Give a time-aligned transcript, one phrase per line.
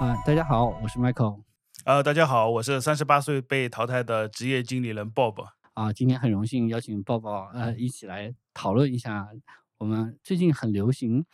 [0.00, 1.42] 啊，大家好，我是 Michael。
[1.84, 5.44] 呃，大家好，我是三十八岁被淘汰的职业经理人 Bob。
[5.74, 9.28] 啊，今天很荣幸邀请 Bob 呃一起来讨论一下
[9.76, 11.26] 我们最近很流行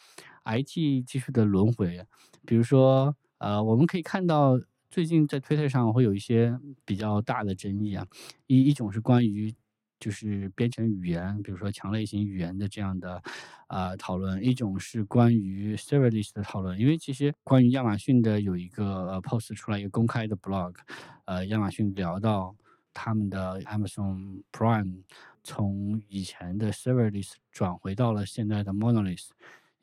[0.45, 2.05] IT 技术的轮回。
[2.45, 4.59] 比如说，呃，我们可以看到
[4.91, 8.05] 最近在 Twitter 上会有一些比较大的争议啊，
[8.49, 9.55] 一一种是关于。
[9.99, 13.23] 就是编程语言，比如说强类型语言的这样的
[13.67, 16.79] 啊讨论，一种是关于 serverless 的讨论。
[16.79, 20.75] 因为其实关于亚马逊的有一个 post 出来一个公开的 blog，
[21.25, 22.55] 呃，亚马逊聊到
[22.93, 25.03] 他们的 Amazon Prime
[25.43, 29.29] 从以前的 serverless 转回到了现在的 monolith。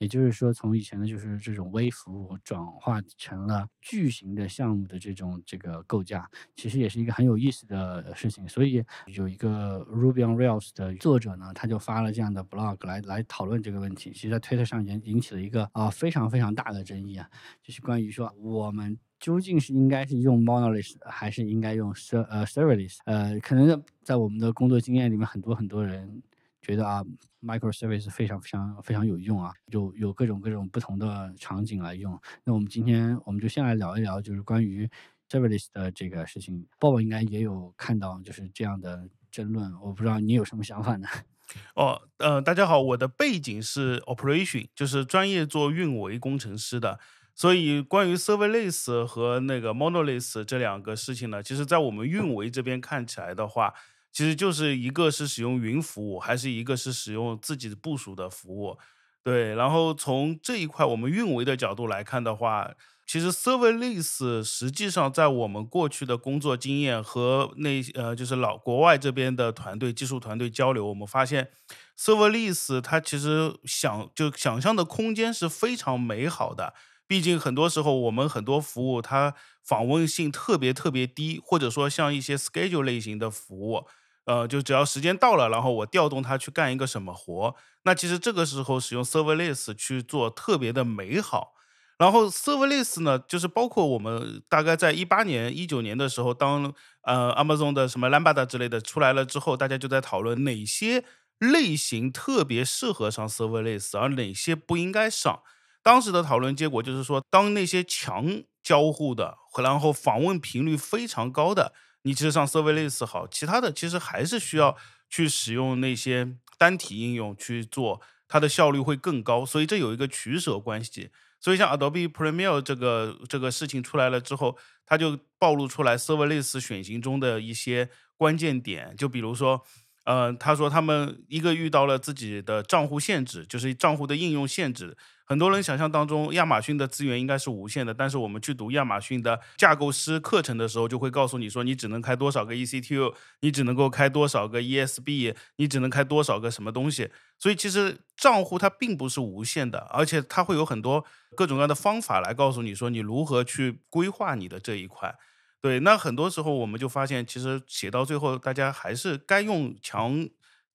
[0.04, 8.46] 也就是说，从以前的就是这种微服务转化成了巨型的项目的这种这个构架，其实也是一个很有意思的事情。
[8.50, 14.12] 所以有一个 Ruby on Rails 的作者呢，他就发了这样的 blog 来来讨论这个问题。
[14.12, 17.30] 其实，在 Twitter 上引引起了一个啊非常非常大的争议啊，
[17.64, 22.98] 就是关于说我们究竟是应该是用 monolith 还是应该用 ser 呃 serverless？
[23.06, 26.22] 呃，可能在我们的工作经验里面，很多很多人。
[26.64, 27.04] 觉得啊
[27.42, 32.18] ，microservice 非常非常非常有用啊，有有各种各种不同的场景来用。
[32.46, 34.90] 那我们今天我们就先来聊一聊，就是关于
[35.30, 36.66] serverless 的这个事情。
[36.80, 41.08] 鲍勃应该也有看到就是这样的争论，我不知道你有什么想法呢？
[41.76, 46.98] 哦，呃，大家好，我的背景是 operation，就是专业做运维工程师的，
[47.36, 53.74] 所以关于 serverless 和那个 monolith 这两个事情呢，其实在我们运维这边看起来的话。
[54.14, 58.78] 其实就是一个是使用云服务，还是一个是使用自己部署的服务，
[59.24, 59.56] 对。
[59.56, 62.70] 然后从这一块我们运维的角度来看的话，
[63.08, 71.50] 其实 serverless 实际上在我们过去的工作经验和那呃就是老国外这边的团队技术团队交流，我们发现
[71.98, 76.76] serverless 它其实想就想象的空间是非常美好的。
[77.08, 83.88] 毕竟很多时候我们很多服务它访问性特别特别低，或者说像一些 schedule 类型的服务。
[84.26, 91.54] 呃，就只要时间到了，然后我调动它去干一个什么活，那其实这个时候使用 serverless 去做特别的美好。
[91.98, 96.74] 然后 serverless 呢，就是包括我们大概在一八年、一九年的时候，当
[97.04, 101.06] 呃 Amazon 的什么 Lambda 之类的出来了之后，大家就在讨论哪些
[101.38, 105.42] 类型特别适合上 serverless，而哪些不应该上。
[105.84, 111.74] 当时的讨论结果就是说，当那些强交互的，然后访问频率非常高的。
[112.04, 114.78] 你其实上 serverless 好，其他的其实还是需要
[115.10, 119.46] 去使用那些单体应用去做，它的效率会更高。
[119.46, 121.10] 所以这有一个取舍关系。
[121.40, 129.66] 所以像 Adobe Premiere 这个这个事情出来了之后，它就暴露出来 serverless 选型中的一些关键点，就比如说。
[130.06, 134.98] 呃，他说他们一个遇到了自己的账户限制，就是账户的应用限制。
[135.34, 147.10] 很多人想象当中，亚马逊的资源应该是无限的，但是我们去读亚马逊的架构师课程的时候，就会告诉你说，你只能开多少个 EC2，你只能够开多少个 ESB，你只能开多少个什么东西。
[147.40, 151.04] 所以其实账户它并不是无限的，而且它会有很多
[151.36, 155.16] 各种各样的方法来告诉你说，你如何去规划你的这一块。
[155.60, 160.30] 对，那很多时候我们就发现，其实写到最后，大家还是该用强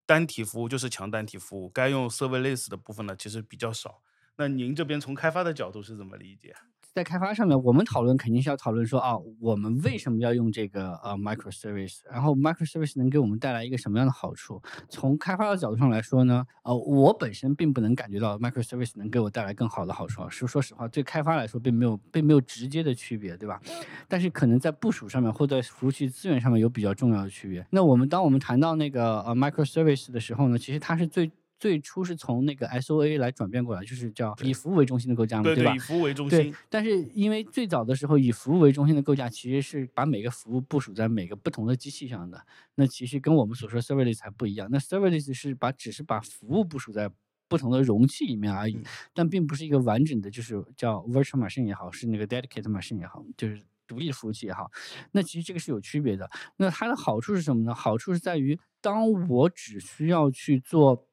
[0.04, 4.00] 单体服务就是强单体服务，该用 serverless 的部分呢，其实比较少。
[4.38, 6.54] 那您这边从开发的角度是怎么理解？
[6.94, 12.00] 在开发上面，我们讨论肯定是要讨论说啊，我们为什么要用这个呃 microservice？
[12.10, 14.60] 然后 microservice 能给我们带来一个什么样的好处？
[14.88, 20.28] 从开发的角度上来说呢，呃，我本身并不能感觉到 microservice 能给我带来更好的好处。
[20.31, 23.60] 是说实话，对开发来说并没有并没有直接的区别，对吧？
[24.09, 27.65] 但是可能在部署上面或者服务器资源上面有比较重要的区别。
[27.71, 31.31] 那我们当我们谈到那个呃 microservice 的时候呢，其实它是最。
[31.58, 35.74] 最初是从那个 SOA 来转变过来，就是叫以服务为中心的构架嘛，对吧？
[35.74, 36.38] 以服务为中心。
[36.38, 42.41] 对，但是因为最早的时候以服务为中心的构架，其实是把每个服务部署在每个不同的机器上的。
[42.76, 44.68] 那其实跟我们所说 serverless 还不一样。
[44.70, 47.10] 那 serverless 是把只是把服务部署在
[47.48, 48.78] 不同的容器里面而已，
[49.12, 54.71] 但并不是一个完整的，就是叫 virtual machine 也好，是那个 dedicated machine 也好，就是独立服务器也好。
[55.10, 56.30] 那其实这个是有区别的。
[56.59, 57.74] 那它的好处是什么呢？
[57.74, 61.08] 好处是在于，当我只需要去做。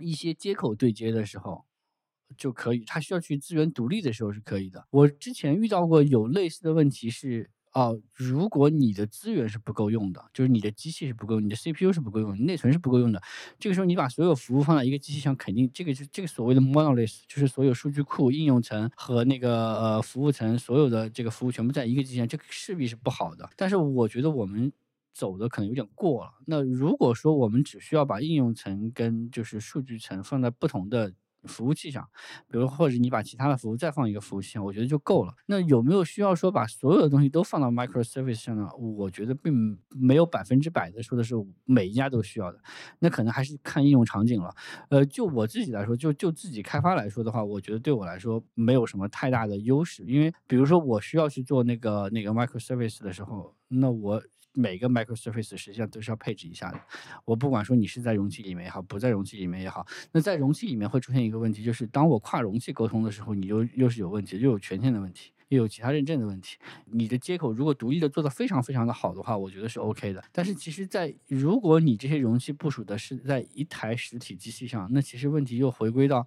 [0.00, 1.64] 一些接口对接的时候
[2.36, 4.86] 就可以，它需要去资源独立的时候是可以的。
[4.90, 13.20] 我之前遇到过有类似的问题是，哦，如果你的资源是不够用的，就是你的机器是不够，你的 CPU 是不够用，你内存是不够用的，
[13.58, 23.48] 这个时候你把所有服务放在一个机器上，肯定这个是这个所谓的 monolith，就是所有数据库、应用层和那个呃服务层所有的这个服务全部在一个机器上，这个势必是不好的。
[23.56, 24.72] 但是我觉得我们。
[25.12, 26.32] 走的可能有点过了。
[26.46, 31.12] 那如果说我们只需要把应用层跟就是数据层放在不同的
[31.44, 32.06] 服务器上，
[32.48, 35.34] 比如或者你把其他的服务再放一个服务器上，我觉得就够了。
[35.46, 38.68] 那有没有需要说把所有的东西都放到 microservice 上呢？
[38.76, 41.34] 我觉得并没有百分之百的说的是
[41.64, 42.60] 每一家都需要的，
[42.98, 44.54] 那可能还是看应用场景了。
[44.90, 54.22] 呃，就我自己来说，就就自己开发来说的话，我觉得对我来说没有什么太大的优势，因为比如说我需要去做那个那个 microservice 的时候，那我。
[54.52, 56.80] 每个 microservice 实际上都是要配置一下的。
[57.24, 66.56] 我不管说你是在容器里面也好，不在容器里面也好，那在容器里面会出现一个问题，就是当我跨容器沟通的时候，你又又是有问题，又有权限的问题，又有其他认证的问题。
[66.86, 70.22] 你的接口如果独立的做的非常非常的好的话，我觉得是 OK 的。
[70.32, 76.26] 但是其实，在如果你这些容器部署的是在一台实体机器上，那其实问题又回归到，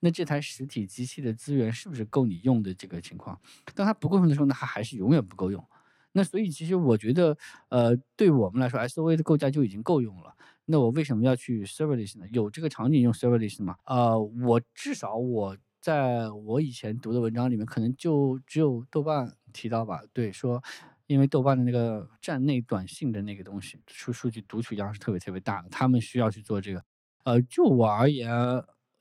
[0.00, 3.40] 那这台实体机器的资源是不是够你用的这个情况？
[3.74, 5.64] 当它不够用的时候，那它还是永远不够用。
[6.12, 7.36] 那所以其实我觉得，
[7.68, 10.34] 呃，对我们来说，S O A 的构架就已经够用了。
[10.66, 12.26] 那我为什么要去 Serverless 呢？
[12.32, 13.76] 有这个场景用 Serverless 吗？
[13.86, 20.00] 呃，我至少我在我以前读的文章里面，可能就只有豆瓣提到吧。
[20.12, 20.62] 对，说
[21.06, 26.82] 因为豆瓣的那个站内短信的那个东西，数数据读取量是特别特别大的，他们需要去做这个。
[27.24, 28.30] 呃，就我而言。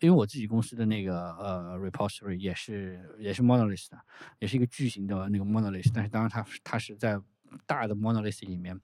[0.02, 3.98] 因为我自己公司的那个呃 repository 也是也是 monolith 的，
[4.40, 7.20] 也是一个巨型的那个 monolith，但是当然它它是在
[7.66, 8.80] 大的 monolith 里面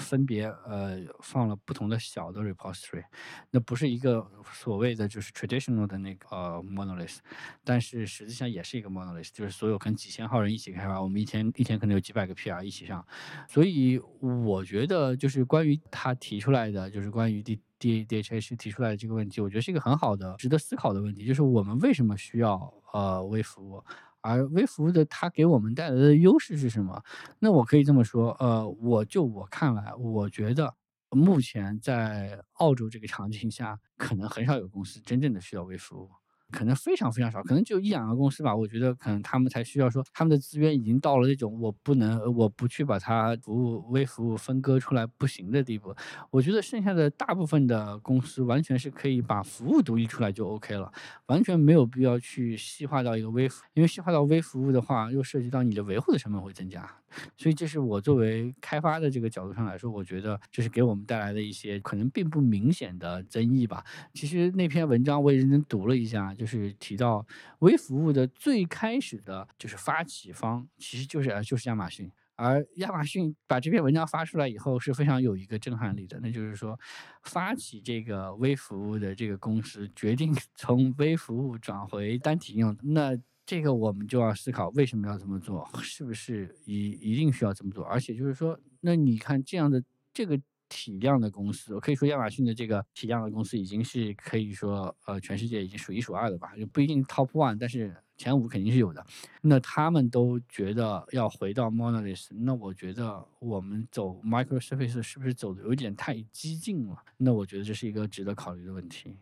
[0.00, 3.04] 分别呃放了不同的小的 repository，
[3.50, 7.18] 那不是一个所谓的就是 traditional 的那个呃 monolith，
[7.62, 13.06] 但是实际上也是一个 monolith，就是所有可能几千号人一起开发，我们一天一天可能有几百个 PR 一起上，
[13.48, 23.84] 所以我觉得就是关于他提出来的就是关于 D D DHH 提出来的这个问题，我觉得是一个很好的、值得思考的问题，就是我们为什么需要呃微服务，
[24.20, 27.02] 而微服务的它给我们带来的优势是什么？
[27.38, 30.74] 那我可以这么说，呃，我就我看来，我觉得
[31.10, 36.19] 目前在澳洲这个场景下，可能很少有公司真正的需要微服务。
[36.50, 38.54] 可能非常非常少，可能就一两个公司吧。
[38.54, 45.94] 我觉得可能他们才需要说，他们的资源已经到了那种我不能，我不去把它服务微服务分割出来不行的地步。
[46.30, 50.92] 我觉得剩下的大部分的公司完全是可以把服务独立出来就 OK 了，
[51.26, 56.88] 完全没有必要去细化到一个微服，因为细化到微服务的话，又涉及到你的维护的成本会增加。
[57.36, 63.84] 所以这是我作为开发的这个角度上来说，我觉得这是给我们带来的一些可能并不明显的争议吧。
[64.14, 67.26] 其实那篇文章我也认真读了一下，就是提到
[67.58, 76.78] 微服务的最开始的就是发起方其实就是就是亚马逊，而亚马逊把这篇文章发出来以后是非常有一个震撼力的，那就是说
[77.24, 83.18] 发起这个微服务的这个公司决定 从微服务转回单体应用，那。
[83.46, 87.84] 这个我们就要思考为什么要这么做，是不是一一定需要这么做？
[87.84, 89.82] 而且就是说，那你看这样的
[90.14, 90.40] 这个
[90.70, 99.04] 体量的公司，我可以说亚马逊的这个体量的公司已经是可以说呃全世界已经数一数二的吧，就不一定 top one，但是前五肯定是有的。
[99.42, 106.96] 那他们都觉得要回到 monolith，那我觉得我们走 microservice 是不是走的有点太激进了？
[107.18, 109.18] 那我觉得这是一个值得考虑的问题。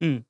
[0.00, 0.24] 嗯。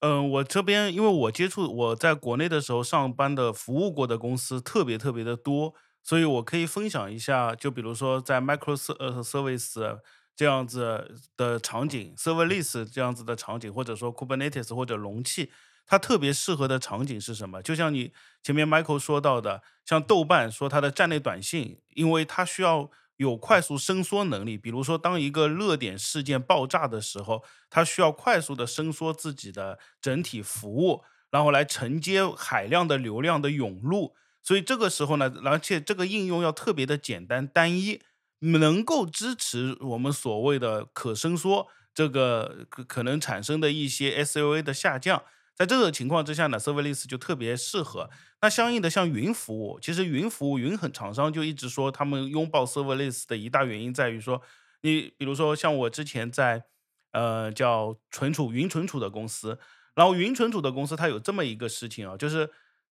[0.00, 5.74] 嗯，我这边因为我接触我在国内的时候上班的服务过的公司特别特别的多，
[6.08, 9.98] 所以我可以分享一下，就比如说在 microservice
[10.34, 15.52] 这样子的场景，serverless 这样子的场景，或者说 Kubernetes 或者容器，
[15.84, 17.60] 它特别适合的场景是什么？
[17.60, 22.90] 就像你前面 Michael 说到的，像豆瓣说它的站内短信，因为它需要。
[23.18, 34.14] 有快速伸缩能力，比如说当一个热点事件爆炸的时候，它需要快速的伸缩自己的整体服务，然后来承接海量的流量的涌入。
[34.48, 38.00] 所以这个时候呢，而且这个应用要特别的简单单一，
[38.38, 45.22] 能够支持我们所谓的可伸缩，这个可可能产生的一些 SLA 的下降。
[45.54, 48.08] 在这种情况之下呢，Serverless 就特别适合。
[48.40, 54.40] 那相应的，像云服务，其实云服务云很厂商就一直说，他们拥抱 Serverless 的一大原因在于说，
[54.80, 56.64] 你比如说像我之前在
[57.12, 59.58] 呃叫存储云存储的公司，
[59.94, 62.48] 然后云存储的公司它有这么一个事情啊，就是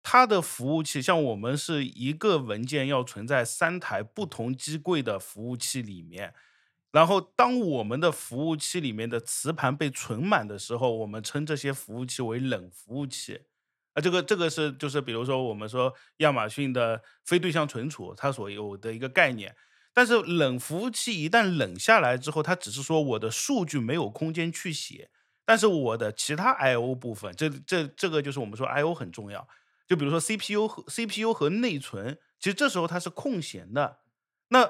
[0.08, 6.36] 它的服务器像我们是一个文件要存在三台不同机柜的服务器里面。
[6.92, 13.42] 然后，当我们的服务器里面的磁盘被存满的时候，我们称这些服务器为冷服务器。
[13.94, 19.56] 啊，这个这个是就是比如说我们说亚马逊的非对象存储，它所有的一个概念。
[19.92, 25.10] 但是冷服务器一旦冷下来之后，它只是说我的数据没有空间去写，
[25.44, 29.48] 但是我的其他 I/O 部分，这这这个就是我们说 I/O 很重要。
[29.88, 34.00] 就比如说 CPU 和 CPU 和内存，其实这时候它是空闲的。
[34.50, 34.70] 那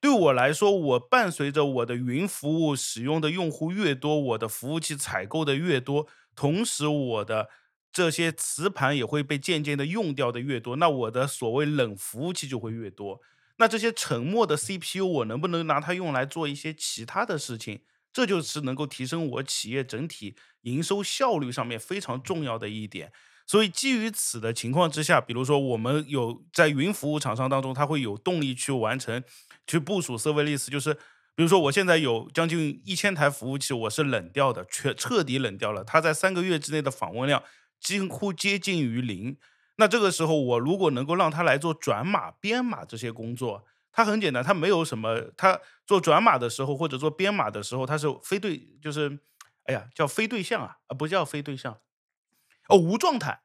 [0.00, 6.06] 对我来说，我伴随着我的云服务使用的用户越多，我的服务器采购的越多，
[6.36, 7.48] 同时我的
[7.92, 13.20] 这些磁盘也会被渐渐的用掉的越多，那我的所谓冷服务器就会越多。
[13.56, 17.80] 那这些沉默的 CPU，我能不能拿它用来做一些其他的事情？
[18.12, 23.12] 这就是能够提升我企业整体营收效率上面非常重要的一点。
[23.46, 29.22] 所以基于此的情况之下，比如说我们有在云服务厂商当中，它会有动力去完成、
[29.66, 30.70] 去部署 serverless。
[30.70, 30.94] 就是
[31.34, 35.84] 比如说我现在有将近一千台服务器，我是冷掉的，全彻底冷掉了。
[35.84, 37.42] 它在三个月之内的访问量
[37.78, 39.36] 几乎接近于零。
[39.76, 45.20] 那这个时候，我如果能够让它来做转码、编码这些工作，它很简单，它没有什么。
[45.36, 49.18] 它做转码的时候或者做编码的时候，它是非对，就是
[49.64, 51.76] 哎呀，叫非对象啊，啊不叫非对象。
[52.68, 53.42] 哦，无状态，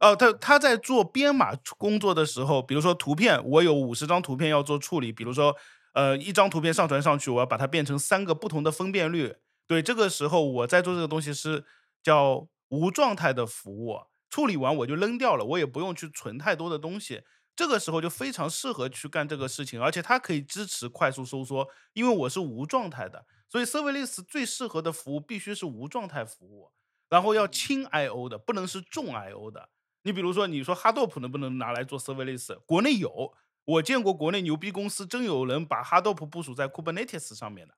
[0.00, 5.56] 哦，他他在做编码工作的时候，比如说图片，我有五十张图片要做处理，比如说，
[5.94, 11.64] 呃，一张图片上传上去，我要把它变成三个不同的分辨率，对，这个时候我在做这个东西是
[12.02, 17.22] 叫无状态的服务，处理完我就扔掉了，我也不用去存太多的东西，
[17.54, 26.70] 这个时候就非常适合去干这个事情，而且它可以支持快速收缩，因为我是无状态的，所以 Serverless 最适合的服务必须是无状态服务。
[27.12, 29.68] 然后要轻 I/O 的，不能是重 I/O 的。
[30.04, 32.58] 你比如说，你说 Hadoop 能不能拿来做 Serverless？
[32.64, 33.34] 国内有，
[33.66, 37.74] 我见过国内牛逼公司真有人把 Hadoop 部署在 Kubernetes 上面的，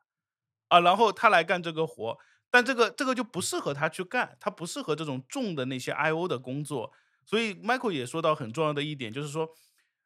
[0.69, 2.17] 啊，然后他来干这个活，
[2.49, 6.93] 但这个这个就不适合他去干，他不适合这种重的那些 I/O 的工作。
[7.25, 9.49] 所以 Michael 也说到很重要的一点，就是说，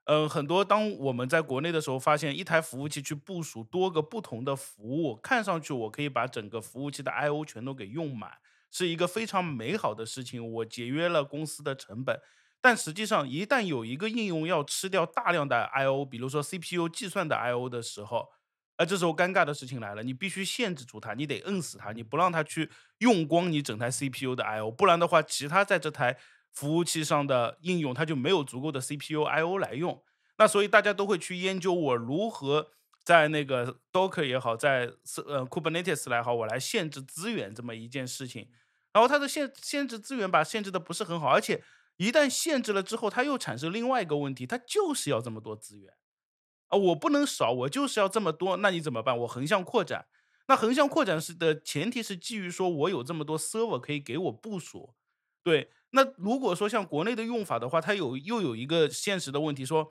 [0.04, 8.38] 呃，很多当我们在国内的时候，发现一台服务器去部署多个不同的服务，看上去我可以把整个服务器的 I/O 全都给用满。
[8.70, 12.20] 是一个非常美好的事情，我节约了公司的成本。
[12.60, 18.28] 但实际上，一旦有一个应用要吃掉大量的 I/O，比如说 CPU 计算的 I/O 的时候，
[18.76, 26.18] 呃，这时候尴尬的事情来了，你必须限制住它，你得摁死它，你不让它去用光你整台 CPU 的 I/O，不然的话，其他在这台
[26.52, 30.02] 服务器上的应用它就没有足够的 CPU I/O 来用。
[30.37, 32.72] 那所以大家都会去研究我如何。
[33.08, 34.92] 在那个 Docker 也好，在
[35.24, 38.50] 呃 Kubernetes 来好，我来限制资源这么一件事情，
[38.92, 41.64] 然后它的限限制资源吧，限制的不是很好，而且
[41.96, 45.94] 一旦限制了之后，它又产生另外一个问题，它就是要这么多资源
[46.66, 49.16] 啊，我不能少，我就是要这么多，那你怎么办？
[49.20, 50.04] 我横向扩展，
[50.48, 54.94] 那横向扩展是的前提是基于说我有这么多 server 可以给我部署，
[55.42, 59.90] 对，那如果说像国内的用法的话，它有又有一个现实的问题说。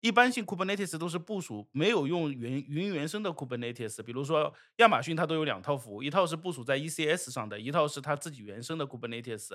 [0.00, 9.50] 一般性 Kubernetes 都是部署没有用云云原生的 Kubernetes，比如说亚马逊它都有两套服务，一套是部署在 ECS 上的，一套是它自己原生的 Kubernetes。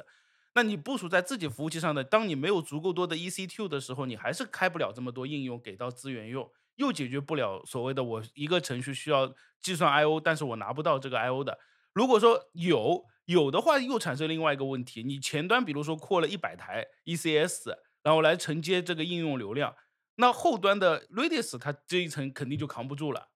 [0.54, 11.58] 那你部署在自己服务器上的，当你没有足够多的 EC2 的时候，你还是开不了这么多应用给到资源用，又解决不了所谓的我一个程序需要计算 I/O，但是我拿不到这个 I/O 的。
[11.92, 17.74] 如果说有有的话，又产生另外一个问题，你前端比如说扩了一百台 ECS，
[18.04, 19.76] 然后来承接这个应用流量。
[20.16, 23.30] 那后端的 Redis 它这一层肯定就扛不住了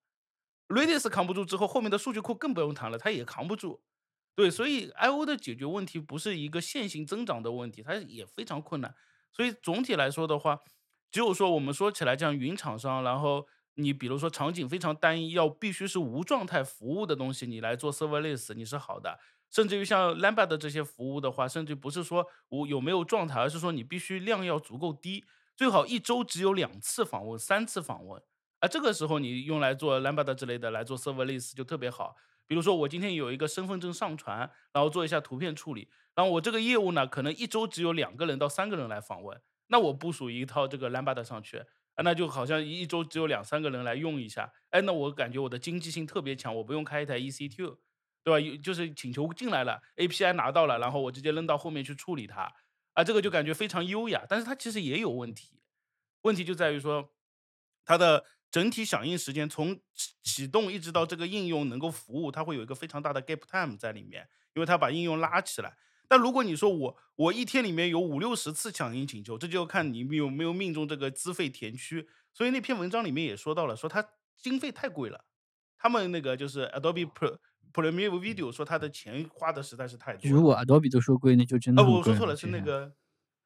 [0.67, 3.81] ，Redis 扛不住之后，后面的数据库更不用谈了，它也扛不住。
[4.35, 8.95] 对，所以 I/O 的解决问题不是一个线性增长的问题，它也非常困难。
[9.33, 10.59] 所以总体来说的话，
[11.11, 19.19] 只有说我们说起来，像云厂商，然后你比如说场景非常单一，要必须是无状态服务的东西，你来做 Serverless 你是好的。
[19.51, 25.25] 甚至于像 Lambda 的这些服务的话，甚至不是说我有没有状态，而是说你必须量要足够低。
[25.59, 28.23] 最好一周只有两次访问、三次访问，
[28.59, 32.15] 啊，这个时候你用来做 Lambda 之类的来做 Serverless 就特别好。
[32.47, 39.37] 比如说我今天有一个身份证上传，然后做一下图片处理，然后我这个业务呢，可能一周只有两个人到三个人来访问，
[39.67, 47.75] 那我部署一套这个 Lambda 上去，啊，那就好像一周只有两三个人来用一下，哎，那我感觉我的经济性特别强，我不用开一台 EC2，
[48.23, 48.39] 对吧？
[48.39, 52.49] 有就是请求进来了，API 拿到了，然后我直接扔到后面去处理它。
[52.99, 55.61] 啊，这个就感觉非常优雅，但是它其实也有问题，
[56.23, 57.13] 问题就在于说，
[57.85, 59.79] 它的整体响应时间从
[60.21, 65.77] 启动一直到这个应用能够服务，它会有一个非常大的 gap time 在里面，因为它把应用拉起来。
[66.09, 72.05] 但如果你说我我一天里面有五六十次响应请求，这就要看你有没有命中这个资费填区。
[72.33, 75.23] 所以那篇文章里面也说到了，说它经费太贵了，
[75.77, 77.37] 他们那个就是 Adobe Pro。
[77.73, 80.29] Premiere Video 说他的钱花的实在是太多。
[80.29, 81.83] 如果 Adobe 都说贵，那就真的。
[81.83, 82.91] 哦，我说错了，是那个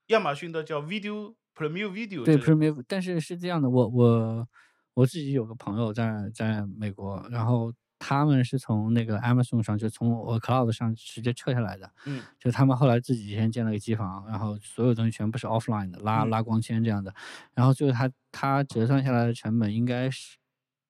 [0.07, 2.23] 亚马逊的叫 Video Premiere Video。
[2.23, 4.47] 对 Premiere，但是是这样的，我我
[4.93, 11.91] 我自己有个朋友在在美国，然后他们是从那个 Amazon 上，就从我 Cloud 上直接撤下来的。
[12.05, 12.21] 嗯。
[12.39, 17.13] 就他们后来自己先建了个机房，然后所有东西全部是 Offline 的，拉拉光纤这样的，
[17.53, 20.37] 然后最后他他折算下来的成本应该是。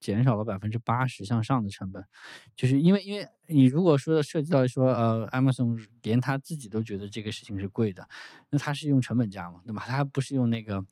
[0.03, 2.03] 减少了百分之八十向上的成本，
[2.57, 8.05] 就是因为因为你如果说涉及到说呃，Amazon 连他自己都觉得这个事情是贵的，
[8.49, 9.83] 那他是用成本价嘛，对吧？
[9.87, 10.83] 他不是用那个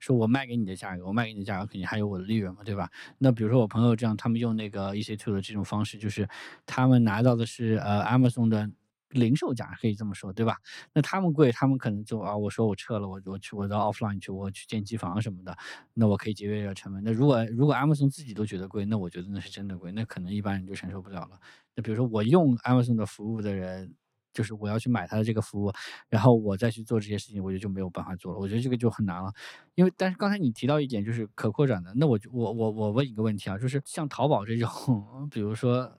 [0.00, 2.90] 说我卖给你的价格，我卖给你的价格肯定还有我的利润嘛，对吧？
[3.18, 6.28] 那比如说我朋友这样，他们用那个 EC2 的这种方式，就是
[6.66, 8.68] 他们拿到的是呃 Amazon 的。
[9.10, 10.56] 零售价可以这么说，对吧？
[10.92, 15.56] 那他们贵，他们可能就啊，我说我撤了，我我去我到 offline 去，我去建机房什么的，
[15.94, 17.02] 那我可以节约点成本。
[17.04, 21.38] 那如果如果 Amazon 自己都觉得贵，那我觉得那是真的贵，那可能一般人就承受不了了。
[21.74, 23.94] 那比如说我用 Amazon 的服务的人，
[24.32, 25.72] 就是我要去买他的这个服务，
[26.08, 28.38] 然后我再去做这些事情，我觉得就没有办法做了。
[28.40, 29.32] 我觉得这个就很难了，
[29.76, 34.68] 因为但是刚才你提到一点就是可扩展的，那我我我我问一个问题啊，就是像淘宝这种，
[35.30, 35.96] 比如说。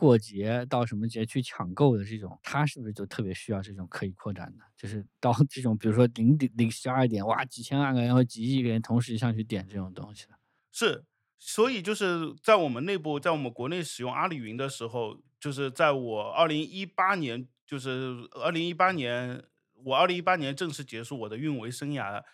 [0.00, 4.64] 过节到什么节去抢购的这种，他是不是就特别需要这种可以扩展的？
[4.74, 10.30] 就是到这种，比如说零点零十二点，哇，几千万个人或几亿个人同时上去点这种东西的。
[10.72, 11.04] 是，
[11.38, 22.24] 所以就是在我们内部，在我们国内使用阿里云的时候，就是在我二零一八年，就是二零一八年，我二零一八年正式结束我的运维生涯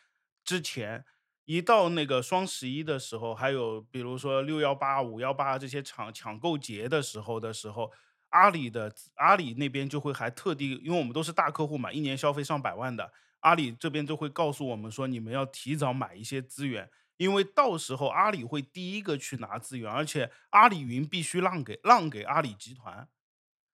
[0.44, 1.04] 之前。
[1.46, 7.90] 一到那个双十一的时候，还有比如说六幺八、五幺八这些抢抢购节的时候的时候，
[8.30, 23.08] 阿里的阿里那边就会还特地，因为我们都是大客户嘛，一年消费上百万的，阿里这边就会告诉我们说，你们要提早买一些资源，因为到时候阿里会第一个去拿资源，而且阿里云必须让给让给阿里集团，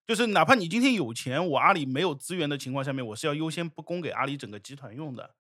[0.07, 5.35] 就是哪怕你今天有钱，我阿里没有资源的情况下面，我是要优先不供给阿里整个集团用的。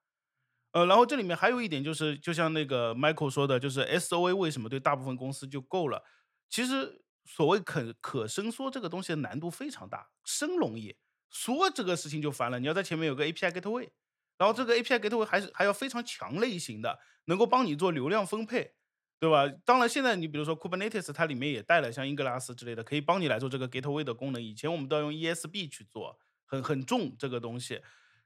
[0.72, 6.02] 呃，然后这里面还有一点就是，就像那个 Michael 说的，就是 S O A 为什么对大部分公司就够了？
[6.48, 10.96] 其实所谓可可伸缩这个东西的难度非常大，伸容易，
[11.30, 12.58] 缩这个事情就烦了。
[12.58, 13.90] 你要在前面有个 A P I Gateway，
[14.38, 18.72] 然后这个 A P I Gateway 还是还要非常强类型的，能够帮你做流量分配，
[19.20, 19.46] 对吧？
[19.66, 24.42] 当然现在你比如说 Kubernetes 它里面也带了像英格拉斯之类的，可以帮你来做这个 Gateway 的功能。
[24.42, 27.82] 以前我们都要用 E S B 去做，很很重这个东西。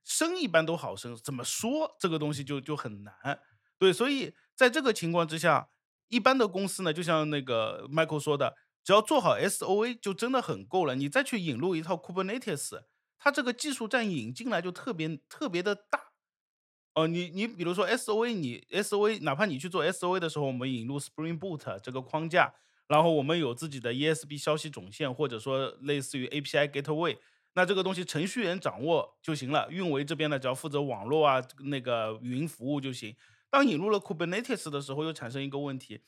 [0.07, 3.41] 升一般都好升，怎么说这个东西就就很难，
[3.77, 5.69] 对，所以在这个情况之下，
[6.07, 10.95] 一般的公司呢，就像那个 Michael 说的，只要做好 S O A 就真的很够了。
[10.95, 12.85] 你再去引入一套 Kubernetes，
[13.19, 16.12] 它这个技术栈引进来就特别特别的大。
[16.95, 22.55] 哦，你你比如说 S O A，你 S O A，哪怕你去做 S O A 的时候，我们引入 Spring Boot 这个框架，
[22.87, 27.19] 然后我们有自己的 E S B 消息总线，或者说类似于 A P I Gateway。
[27.57, 33.16] 那这个东西程序员掌握就行了，运维这边呢，只要负责网络啊，那个云服务就行。
[33.49, 36.03] 当引入了 Kubernetes 的时候，又产生一个问题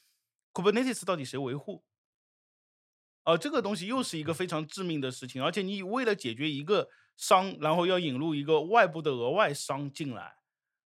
[0.53, 1.83] ：Kubernetes 到底谁维护？
[3.25, 5.43] 哦，这个东西又是一个非常致命的事情。
[5.43, 10.37] 而且你为了解决一个商，然后要引入一个外部的额外商进来，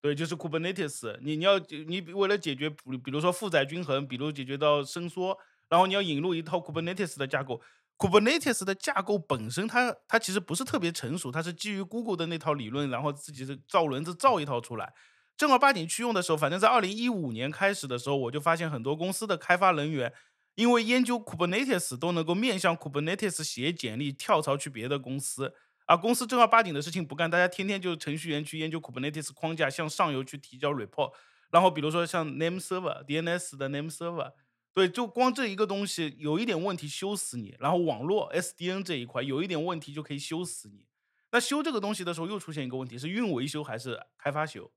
[0.01, 1.17] 对，就是 Kubernetes。
[1.21, 5.37] 你你要你为了解决，比比如说负载均衡，比如解决到伸缩，
[5.69, 7.61] 然后你要引入一套 Kubernetes 的架构。
[7.99, 14.93] Kubernetes 的架构本身，它它其实不是特别成熟，它是基于 Google 的那套理论，然后自己是造轮子造一套出来。
[15.35, 20.13] 正儿八经去用的时候，反正在二零一五年开始的时候，我就发现很多公司的开发人员，
[20.55, 25.53] 因为研究 Kubernetes 都能够面向 Kubernetes 写简历跳槽去别的公司，
[25.85, 31.11] 而公司正儿八经的事情不干，大家天天就程序员去研究 Kubernetes 框架，向上游去提交 report，
[31.51, 34.31] 然后比如说像 name server DNS 的 name server。
[34.73, 40.85] 对，就光这一个东西有一点问题修死你，然后网络 SDN 这一块有一点问题就可以修死你。
[41.31, 44.71] 那修这个东西的时候又出现一个问题，是运维修还是开发修？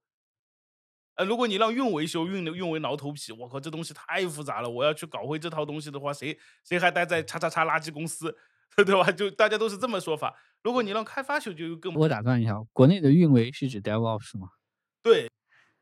[1.15, 4.69] 呃，如果你让运维修，运运维挠头皮，我靠，这东西太复杂了。
[4.69, 8.37] 我要去搞会这套东西的话，谁谁还待在叉叉叉垃圾公司，
[8.75, 9.13] 对吧？
[9.13, 10.35] 就大家都是这么说法。
[10.63, 14.49] 如果你让开发修，就更我打断一下，国内的运维是指 DevOps 吗？
[15.03, 15.29] 对。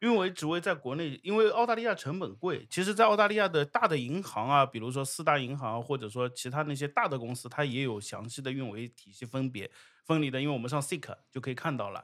[0.00, 2.66] 运维职位在国内，因为澳大利亚成本贵。
[2.70, 9.70] 其实，在澳大利亚的大的银行啊，比如说四大银行，或者说其他那些大的公司，它也有详细的运维体系分别
[10.04, 10.40] 分离的。
[10.40, 12.02] 因为我们上 Seek 就可以看到了，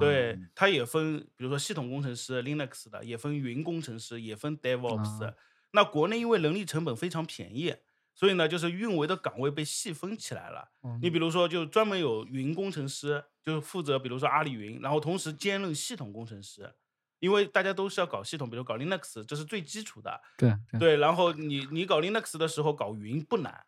[0.00, 5.32] 对，它也分，比如说系统工程师 Linux 的，也分云工程师，也分 DevOps。
[5.70, 7.72] 那国内因为人力成本非常便宜，
[8.12, 10.70] 所以呢，就是运维的岗位被细分起来了。
[11.00, 16.74] 你比如说，就专门有云工程师，就是负责，比如说阿里云，然后同时兼任系统工程师。
[17.18, 20.20] 因为大家都是要搞系统，比如搞 Linux，这是最基础的。
[20.36, 23.64] 对对，然后你你搞 Linux 的时候搞云不难，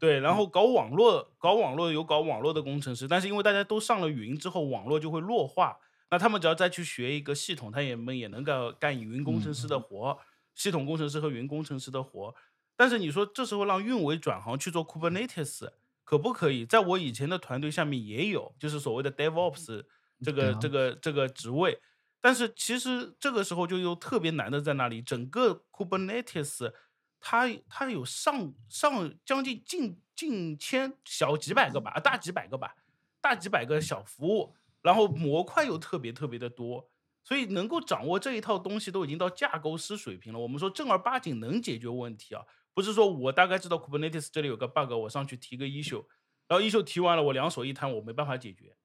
[0.00, 5.78] 对，然后搞网络搞网络有搞网络的工程师，但是因为大家都上了云之后，网络就会弱化，
[6.10, 10.18] 那他们只要再去学一个系统，他也们也能够干云工程师的活，
[10.54, 12.34] 系统工程师和云工程师的活。
[12.76, 15.68] 但是你说这时候让运维转行去做 Kubernetes
[16.04, 16.66] 可不可以？
[16.66, 19.84] 在我以前的团队下面也有，就是所谓的 DevOps
[20.24, 21.78] 这个这个这个职位。
[22.20, 26.72] 但是其实这个时候就又特别难的在那里，整个 Kubernetes
[27.20, 32.74] 它它有上上将近近近千小几百个吧，大几百个吧，
[33.20, 36.90] 大几百个小服务，然后模块又特别特别的多，
[37.24, 40.38] 所以能够掌握这一套东西都已经到架构师水平了。
[40.38, 46.04] 我们说正儿八经能解决问题啊，不是说我大概知道 Kubernetes 这里有个 bug，我上去提个 issue，
[46.46, 48.76] 然后 issue 提完了，我两手一摊，我没办法解决，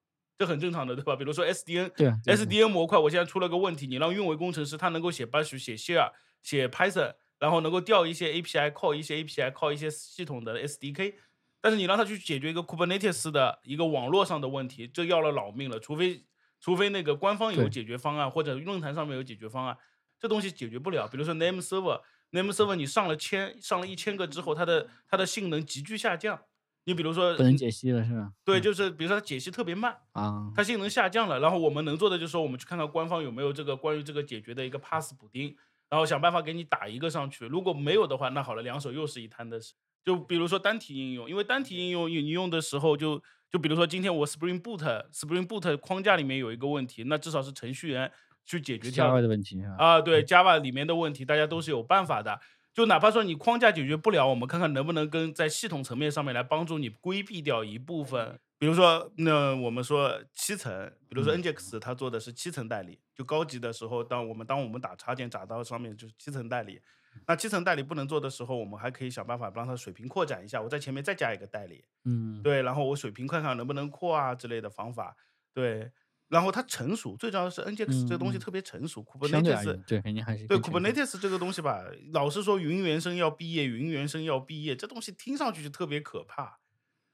[0.43, 1.15] 这很正常的，对吧？
[1.15, 11.13] 比如说 SDN，对啊对啊 SDN 模块，我现在出了个问题，你让运维工程师他能够写 Bash、写 Share、写 Python，然后能够调一些 API、call 一些 API、call 一些系统的 SDK，
[11.61, 15.79] 但是你让他去解决一个 Kubernetes 的一个网络上的问题，这要了老命了。
[15.79, 16.25] 除非
[16.59, 19.77] 除非那个官方有解决方案，或者论坛上面有解决方案，
[20.19, 21.07] 这东西解决不了。
[21.07, 22.01] 比如说 Name Server。
[22.31, 26.41] Name Server 你上了千上了一千个之后，它的它的性能急剧下降。
[26.85, 28.31] 你比如说不能解析了是吧？
[28.43, 35.55] 对，就是比如说它解析特别慢，啊，它性能下降了，然后我们能做的就是说，我们去看看官方有没有这个关于这个解决的一个 pass 补丁，
[35.89, 37.45] 然后想办法给你打一个上去。
[37.45, 39.73] 如果没有的话，那好了，两手又是一摊的事。
[40.03, 48.11] 就比如说单体应用，因为单体应用你你用的时候就就比如说今天我 Spring Boot Spring Boot 框架里面有一个问题，那至少是程序员
[48.45, 49.63] 去解决掉 Java 的问题？
[49.77, 52.37] 啊，对 Java 里面的问题，大家都是有办法的。
[52.73, 58.39] 就哪怕说你框架解决不了，我们看看能不能跟在系统层面上面来帮助你规避掉一部分。
[58.57, 66.81] 比如说，那我们说七层，比如说 Nginx 它做的是七层代理，就高级的时候，当我们当我们打插件打到上面就是七层代理。
[67.27, 75.15] 那七层代理不能做的时候，我们还可以想办法让它水平扩展一下，我在前面再加一个代理，嗯，对，然后我水平看看能不能扩啊之类的方法，
[75.53, 75.91] 对。
[76.33, 86.57] 然后它成熟，最重要的是 Nginx 这个东西嗯特别成熟，Kubernetes 言，对，肯定还是对 Kubernetes 这个东西吧，老是说云原生要毕业，云原生要毕业，这东西听上去就特别可怕。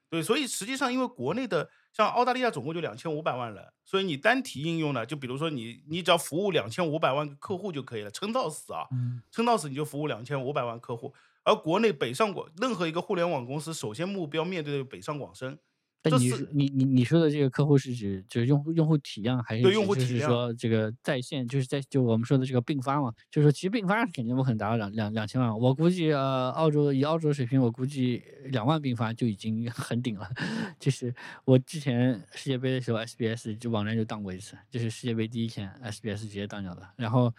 [0.09, 11.13] 对，所以实际上因为国内的像澳大利亚总共就两千五百万人，所以你单体应用呢，就比如说你你只要服务两千五百万个客户就可以了，撑到死啊，嗯撑到死你就服务两千五百万客户。
[11.43, 15.59] 而国内北上广任何一个互联网公司，首先目标面对的北上广深，
[16.01, 23.11] 但你你你你说的这个客户是指就是用户用户体验，还是对指就是用户体量说这个在线就是在就我们说的这个并发嘛？
[23.29, 30.29] 就是说其实并发是肯定不可能达到两两两千万，我估计呃澳洲以澳洲水平，我估计两万并发就已经很顶了。
[30.79, 36.91] 就是我之前世界杯的时候，SBS 就网站就当过一次，就是世界杯第一天，SBS 直接当掉了。
[36.95, 37.33] 然后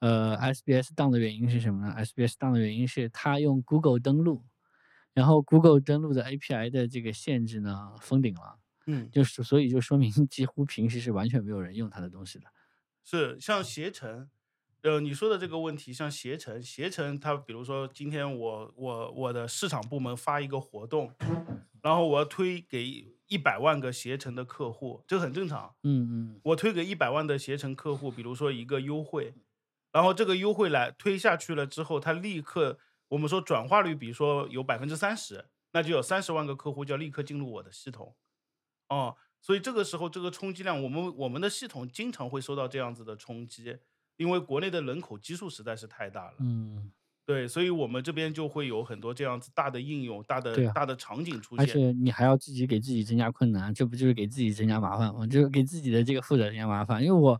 [0.00, 4.42] 呃，SBS 当的原因是什么呢？SBS 当的原因是他用 Google 登录。
[5.14, 12.46] 然后 Google 登录的 API 的这个限制呢封顶了，嗯，就是所以就说明几乎平时是完全没有人用它的东西的。
[13.04, 14.30] 是像携程，
[14.82, 21.12] 呃，你说的这个问题，像携程，携程它比如说今天我我我的市场部门发一个活动，
[21.82, 25.74] 然后我要推给一百万个携程的客户，这很正常。
[25.82, 29.34] 嗯嗯我推给一百万的携程客户，比如说一个优惠，
[29.90, 32.78] 然后这个优惠来推下去了之后，它立刻
[33.12, 38.14] 我们说转化率，比如说有百分之三十，那就有三十万个客户就要立刻进入我的系统，
[38.88, 43.76] 哦，所以这个时候这个冲击量，我们我们的系统经常会受到这样子的冲击，
[44.16, 46.90] 因为国内的人口基数实在是太大了，嗯，
[47.26, 51.74] 对，所以我们这边就会有很多这样子大的应用、大的、啊大的场景出现而现。
[51.76, 55.26] 且你还要自己给自己增加困难，这不就是给自己增加麻烦吗？
[55.26, 57.04] 就是给自己的这个负责增加麻烦。
[57.04, 57.38] 因为我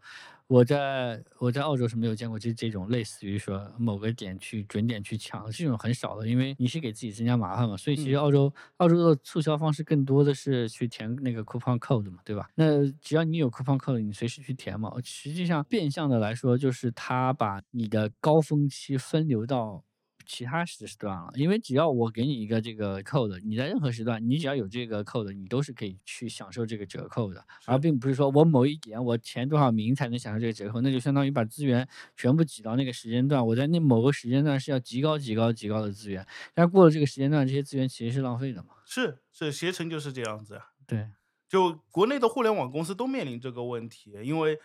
[0.52, 7.74] 我在我在澳洲是没有见过这这种类似于说某个点去准点去抢这种很少的，因为你是给自己增加麻烦嘛。
[7.74, 12.50] 所以其实嗯澳洲、澳洲的促销方式更多的是去填那个 coupon code 嘛，对吧？
[12.54, 14.92] 那只要你有 coupon code，你随时去填嘛。
[15.02, 19.82] 实际上变相的来说，就是他把你的高峰期分流到。
[20.26, 38.70] 其他时时段了，因为只要我给你一个这个 code，你在任何时段，你只要有这个 code，你都是可以去享受这个折扣的，而并不是说我某一点我前多少名才能享受这个折扣，那就相当于把资源全部挤到那个时间段，我在那某个时间段是要极高极高极高的资源，但过了这个时间段，这些资源其实是浪费的嘛。
[38.84, 40.66] 是是，携程就是这样子啊。
[40.86, 41.08] 对，
[41.48, 44.58] 就国内的互联网公司都面临这个问题，因为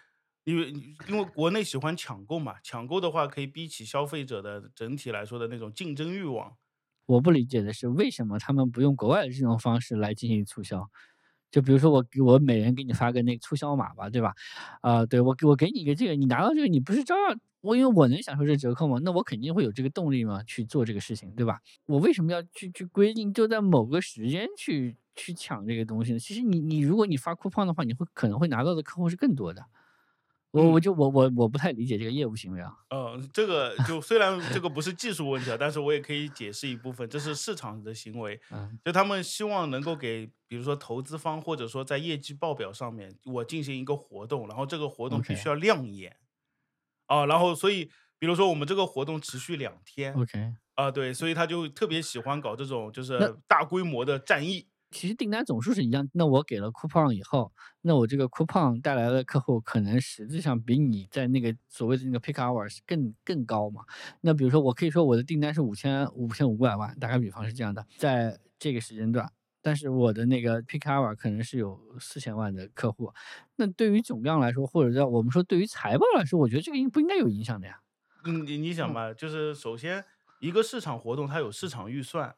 [0.48, 0.72] 因为
[1.10, 6.58] 因为国内喜欢抢购嘛，抢购的话可以逼起消费者的整体来说的那种竞争欲望。
[7.06, 10.90] 我不理解的是，为什么他们不用国外的这种方式来进行促销？
[11.52, 14.34] 就比如说我给我每人给你发个那个促销码吧，对吧？
[14.82, 21.60] 啊、对我我给你一个这个，你拿到这个，你不是照样我因为我能享受这折扣嘛，那我肯定会有这个动力嘛去做这个事情，对吧？
[21.88, 26.20] 我为什么要去去规定就在某个时间去去抢这个东西呢？
[26.20, 29.66] 其实你你如果你发 coupon 的话，你会可能会拿到的客户是更多的。
[30.58, 32.74] 我我嗯就我我我不太理解这个业务行为啊。
[32.90, 38.40] 嗯，这个就虽然这个不是技术问题啊，但是我也可以解释一部分，这是市场的行为。
[38.52, 46.18] 嗯就他们希望能够给，比如说投资方，或者说在业绩报表上面，我进行一个活动，然后这个活动必须要亮眼
[47.06, 47.90] 啊，然后所以
[48.20, 54.68] 比如说我们这个活动持续两天，，OK，啊，对，所以他就特别喜欢搞这种就是大规模的战役。
[54.92, 63.84] 其实订单总数是一样，那我给了 coupon 以后，那我这个 coupon 带来的客户可能实际上比你在那个所谓的那个 pick hours 更更高嘛。
[64.22, 69.30] 那比如说我可以说我的订单是五千五千五百万，打个比方是这样的，在这个时间段，
[69.62, 73.12] 但是我的那个 pick hour 可能是有四千万的客户，
[73.58, 77.80] 那对于总量来说，或者叫我们说对于财报来说，我觉得这个应不应该有影响的呀？
[78.26, 80.04] 嗯，你你想嗯吧，就是首先
[80.40, 82.36] 一个市场活动它有市场预算，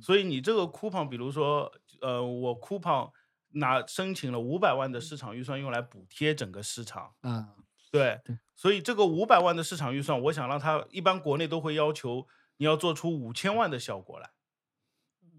[0.00, 3.10] 所以你这个 coupon，比如说，呃，我 coupon
[3.50, 7.48] 拿申请了五百万的市场预算用来补贴整个市场，啊，
[7.90, 12.26] 对，对所以这个五百万的市场预算，我想让它一般国内都会要求
[12.58, 14.30] 你要做出五千万的效果来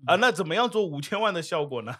[0.05, 1.93] 啊，那怎么样做五千万的效果呢？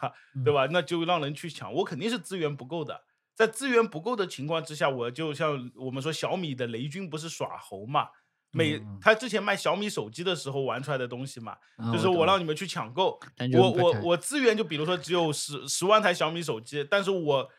[0.45, 0.67] 对吧？
[0.71, 3.03] 那就让人去抢，我肯定是资源不够的。
[3.35, 8.09] 在资源不够的情况之下，我就像我们说小米的雷军不是耍猴嘛？
[8.51, 13.19] 每嗯他之前卖小米手机的时候玩出来的东西嘛，啊就是我让你们去抢购，
[13.53, 17.49] 我我我资源就比如说只有十十万台小米手机，但是我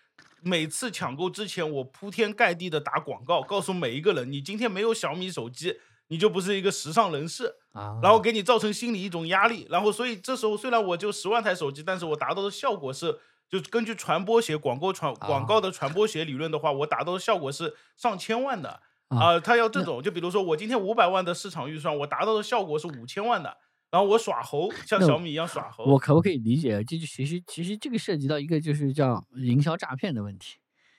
[0.42, 13.18] 每次抢购之前，我铺天盖地的打广告，告诉每一个人，你今天没有小米手机，你就不是一个时尚人士，啊，然后给你造成心理一种压力，然后所以这时候虽然我就十万台手机，但是我达到的效果是。
[13.50, 23.56] 就根据传播学、广告传广告的传播学理论的话，我达到的效果是上千万的啊啊、他要这种，就比如说我今天五百万的市场预算，我达到的效果是五千万的，
[23.90, 25.84] 然后我耍猴，像小米一样耍猴。
[25.84, 30.58] 我可不可以理解，这就其实其实这个涉及到一个就是叫营销诈骗的问题，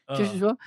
[0.09, 0.57] 就是嗯说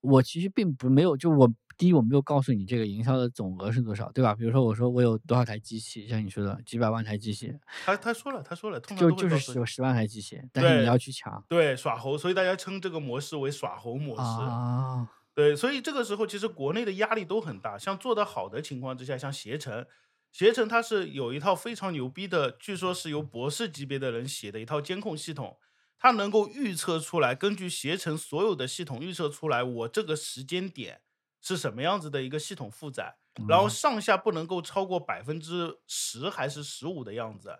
[0.00, 4.32] 我其实并不没有，就我第一我没有告诉你这个营销的总额是多少，对吧？
[4.34, 7.52] 比如说我说我有多少台机器，像你说的几百万台机器，
[7.84, 14.22] 他他说了，他说了，通常就就是十万台机器，但是你要去抢对耍猴，所以大家称这个模式为耍猴模式。
[14.22, 17.76] 啊，对，所以这个时候其实国内的压力都很大。
[17.76, 19.86] 像做得好的情况之下，像携程，
[20.32, 25.58] 携程它是有一套非常牛逼的，据说是由博士级别的人写的一套监控系统，
[25.98, 31.02] 它能够预测出来，根据携程所有的系统预测出来，我这个时间点
[31.42, 37.58] 是什么样子的一个系统负载，然后嗯上下不能够超过百分之十还是十五的样子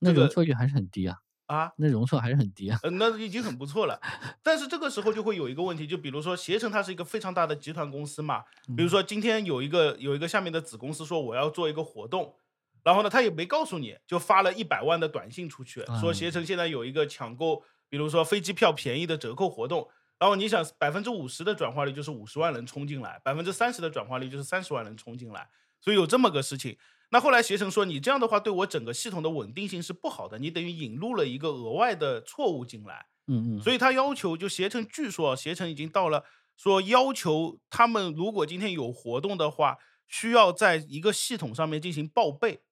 [0.00, 1.72] 那这个容错率还是很低啊，啊。
[1.76, 4.00] 那容错还是很低啊，呃，那已经很不错了。
[4.42, 8.44] 但是这个时候就会有一个问题，就比如说携程它是一个非常大的集团公司嘛，
[8.76, 12.34] 比如说今天有一个有一个下面的子公司说我要做一个活动，
[12.82, 19.88] 然后呢他也没告诉你，就发了一百万的短信出去，说嗯携程现在有一个抢购，比如说飞机票便宜的折扣活动。
[20.16, 25.46] 然后你想，百分之五十的转化率就是五十万人冲进来，百分之三十的转化率就是三十万人冲进来，
[25.80, 26.78] 所以有这么个事情。
[27.14, 33.06] 那后来携程说，你这样的话对我整个系统的稳定性是不好的，你等于引入了一个额外的错误进来。
[33.28, 36.24] 嗯嗯，所以他要求就携程，据说啊携程已经到了
[36.56, 42.64] 说要求他们如果今天有活动的话，需要在一个系统上面进行报备，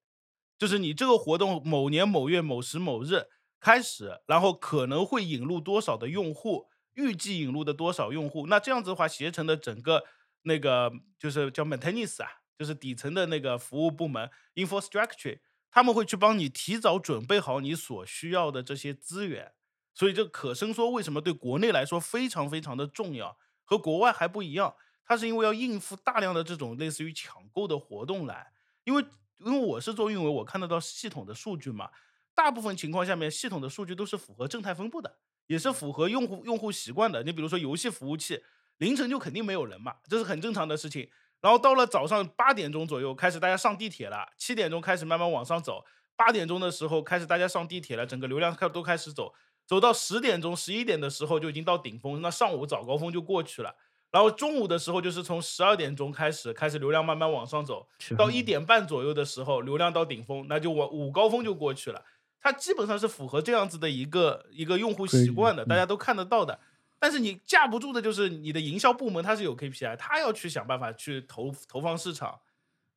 [0.59, 3.27] 就是你这个活动某年某月某时某日
[3.61, 10.03] 开始，然后可能会引入多少的用户，预计引入的多少用户，那这样子的话，携程的整个
[10.43, 15.39] 那个就是叫 maintenance 啊，就是底层的那个服务部门 infrastructure，
[15.71, 19.53] 他们会去帮你提早准备好你所需要的这些资源。
[19.95, 24.75] 所以这可伸缩为什么对国内来说非常非常的重要，和国外还不一样。
[25.05, 28.53] 它是因为要应付大量的这种类似于抢购的活动来，
[28.85, 29.05] 因为
[29.39, 31.91] 因为我是做运维，我看得到系统的数据嘛，
[32.35, 37.23] 大部分情况下面系统的数据都是符合正态分布的，也是符合用户用户习惯的。
[37.25, 38.43] 你比如说游戏服务器，
[38.79, 41.11] 凌晨就肯定没有人嘛，这是很正常的事情。
[41.43, 45.85] 然后到了早上八点钟左右，开始大家上地铁了，七点钟开始慢慢往上走，
[46.17, 49.35] 八点钟的时候开始大家上地铁了，整个流量开都开始走，
[49.67, 53.75] 走到十点钟、十一点的时候就已经到顶峰，那上午早高峰就过去了。
[54.13, 62.05] 然后中午的时候就是从十二点钟开始，开始流量慢慢往上走，到一点半左右的时候，流量到顶峰，那就往午高峰就过去了。
[62.41, 66.61] 它基本上是符合这样子的一个一个用户习惯的，大家都看得到的。
[67.03, 72.39] 但是你架不住的就是你的营销部门它是有 KPI，它要去想办法去投投放市场。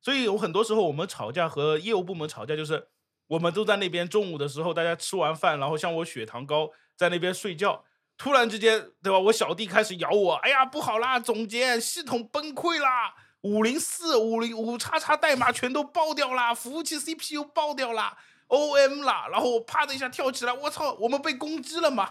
[0.00, 2.86] 所以有很多时候我们吵架和业务部门吵架，就是
[3.26, 7.84] 我们都在那边中午的时候，大家吃完饭，然后像我血糖高，在那边睡觉，
[8.16, 9.18] 突然之间，对吧？
[9.18, 18.16] 我小弟开始咬我，哎呀，不好啦，总监，系统崩溃啦，五零四、五零五叉叉代码全都爆掉啦，服务器 CPU 爆掉啦
[18.46, 22.08] ，OM 啦，然后我啪的一下跳起来，我操，我们被攻击了嘛？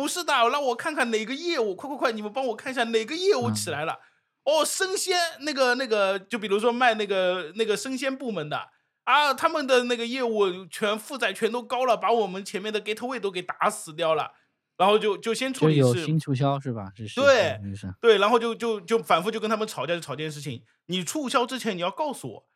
[0.00, 3.98] 不是的，让我看看哪个业务，快快快，你们帮我看一下哪个业务起来了。
[4.44, 8.70] 哦，生鲜那个那个，就比如说卖那个那个生鲜部门的
[9.04, 14.32] 啊，他们的那个业务全负载全都高了，把我们前面的 gateway 都给打死掉了，
[14.78, 16.90] 然后就就先处理是有新促销是吧？
[17.22, 17.60] 对
[18.00, 20.64] 对，然后就就就反复就跟他们吵架，就吵这件事情。
[20.86, 22.46] 你促销之前你要告诉我，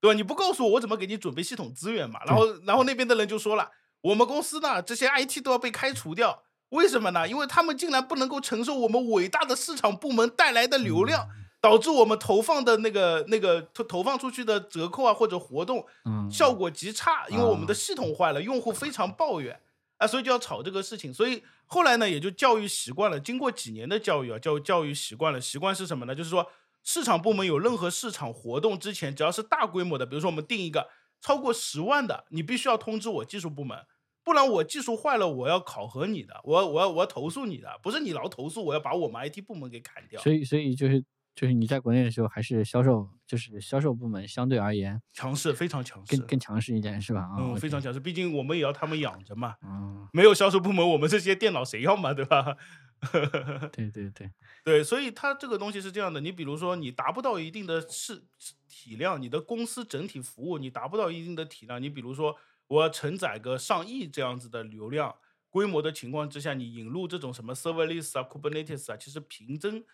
[0.00, 0.14] 对吧？
[0.16, 2.20] 你不告诉我，我怎么给你准备系统资源嘛？
[2.24, 7.28] 然后，然后那边的人就说了，我们公司呢，这些 IT 都要被开除掉，为什么呢？
[7.28, 11.28] 因为他们竟然不能够承受我们伟大的市场部门带来的流量，
[11.60, 19.60] 导致我们投放的那个那个投投放出去的折扣啊或者活动，嗯，效果极差，因为我们的啊系统坏了，用户非常抱怨
[19.98, 21.14] 啊，所以就要吵这个事情。
[21.14, 23.18] 所以后来呢，也就教育习惯了。
[23.18, 25.40] 经过几年的教育啊，教教育习惯了。
[25.40, 26.14] 习惯是什么呢？
[26.14, 26.50] 就是说，
[26.82, 30.88] 市场部门有任何市场活动之前，只要是大规模的，比如说我们定一个
[31.20, 33.78] 超过十万的，你必须要通知我技术部门，
[34.26, 40.20] 不然我技术坏了，我要考核你的，我要我要我要投诉你的，不是你老投诉，我要把我们 IT 部门给砍掉。
[40.20, 41.00] 所以所以就是
[41.32, 47.20] 就是你在国内的时候，还是销售就是销售部门相对而言强势，非常强势更，更强势一点，是吧？
[47.20, 48.00] 啊，嗯，非常强势。
[48.00, 49.54] 毕竟我们也要他们养着嘛。
[49.62, 52.56] 嗯， 没有销售部门，我们这些电脑谁要嘛，对吧？
[53.72, 54.32] 对对对，
[54.64, 58.24] 对，所以它这个东西是这样的，你比如说你达不到一定的市
[58.66, 62.34] 体量，你的公司整体服务你达不到一定的体量，你比如说
[62.68, 65.16] 我要承载个上亿这样子的流量
[65.50, 69.84] 规模的情况之下，你引入这种什么 serverless 啊、Kubernetes 啊，其实平增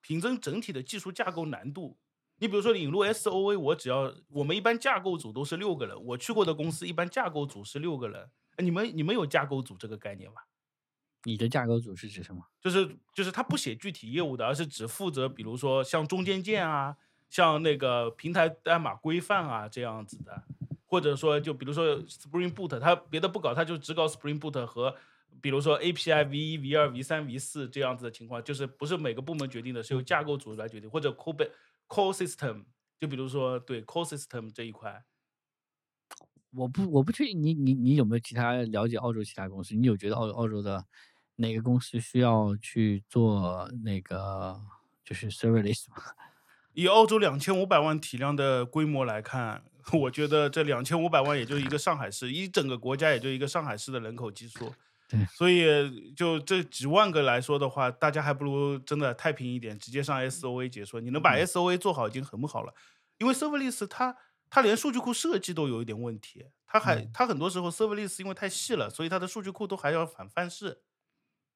[0.00, 1.96] 平增整体的技术架构难度。
[2.40, 8.30] 你比如说引入 SOA，我只要我们一般架构组都是六个人，我去过的公司一般架构组是六个人。
[8.56, 10.42] 哎你们你们有架构组这个概念吗？
[11.24, 12.44] 你的架构组是指什么？
[12.60, 16.96] 就是就是他不写具体业务的，而是只负责比如说像中间件啊，
[17.28, 20.44] 像那个平台代码规范啊这样子的，
[20.88, 24.96] 或者说就比如说 Spring Boot，它别的不搞，它就只搞 Spring Boot 和
[25.42, 31.50] 比如说 API V 一、V 二、V 三、V 四这样子的情况，就是不是每个部门决定的，是由架构组来决定，或者 Core
[31.86, 32.64] Core System，
[32.98, 35.04] 就比如说对 Core System 这一块，
[36.52, 39.74] 我不我不确定你你你有没有其他了解澳洲其他公司？
[39.74, 40.86] 你有觉得澳澳洲的
[41.36, 44.58] 哪个公司需要去做那个
[45.04, 45.96] 就是 serverless 吗？
[46.72, 54.74] 以澳洲两千五百万体量的规模来看，我觉得这两千五百万也就一个上海市，一整个国家也就一个上海市的人口基数。
[55.08, 61.00] 对所以就这几万个来说的话，大家还不如真的太平一点，直接上 SOA 解说。
[61.00, 62.74] 你能把嗯 SOA 做好已经很不好了，
[63.16, 64.14] 因为 Serverless 它
[64.50, 70.82] 它连数据库设计都有一点问题，它还嗯它很多时候 Serverless 因为太细了，所以它的数据库都还要反范式。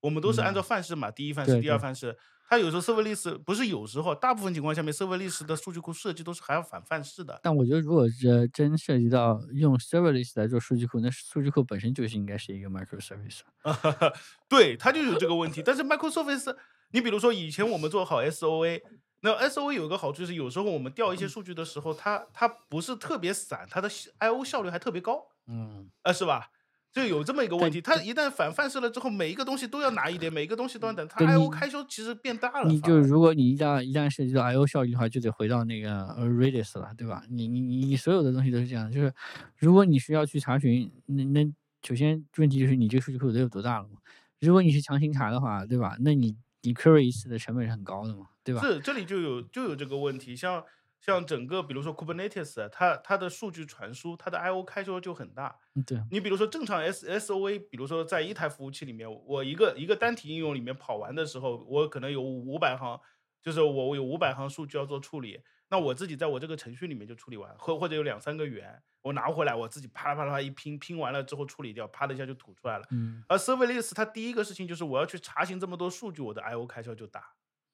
[0.00, 2.16] 我们都是按照嗯范式嘛，第一范式、第二范式。
[2.52, 7.40] 它有时候 Serverless 不是有时候，大部分情况下面 Serverless 的数据库设计都是还要反范式的。
[7.42, 13.40] 但我觉得如果是真涉及到用 serverless 来做数据库，那数据库本身就是应该是一个 microservice。
[14.50, 15.62] 对，它就有这个问题。
[15.64, 16.54] 但是 Microservice，
[16.90, 18.82] 你比如说以前我们做好 SOA，
[19.22, 23.88] 那 SOA 有一个好处就是有时候我们调一些数据的时候，它它不是特别散，它的
[24.18, 26.50] I/O 效率还特别高，嗯，啊，是吧？
[26.92, 32.68] 就有这么一个问题，它一旦反范式了之后，每一个东西都要拿一点，每一个东西都要等，它 I/O 开销其实变大了。
[32.68, 37.22] 你就如果你一旦一旦涉及到 I/O 效率的话，就得回到那个呃 Redis 了，对吧？
[37.30, 39.12] 你你你你所有的东西都是这样，就是
[39.56, 41.52] 如果你需要去查询，那那
[41.82, 43.98] 首先问题就是你这个数据库得有多大了嘛？
[44.40, 45.96] 如果你是强行查的话，对吧？
[46.00, 48.60] 那你你 query 一次的成本是很高的嘛，对吧？
[48.60, 50.62] 是这里就有就有这个问题，像
[51.02, 55.58] 像整个比如说 Kubernetes，它它的数据传输，它的 I/O 开销就很大。
[55.74, 63.00] 嗯对，你比如说正常 S SOA，比如说在一台服务器里面，我一个一个单体应用里面跑完的时候，我可能有五百行，
[63.42, 72.86] 就是我我有五百行数据要做处理，那我自己在我这个程序里面就处理完，或或者有两三个源，我拿回来我自己啪啦啪啦啪啦一拼，拼完了之后处理掉，啪的一下就吐出来了。
[72.92, 77.24] 嗯而 Serverless 它第一个事情就是我要去查询这么多数据，我的 I/O 开销就大。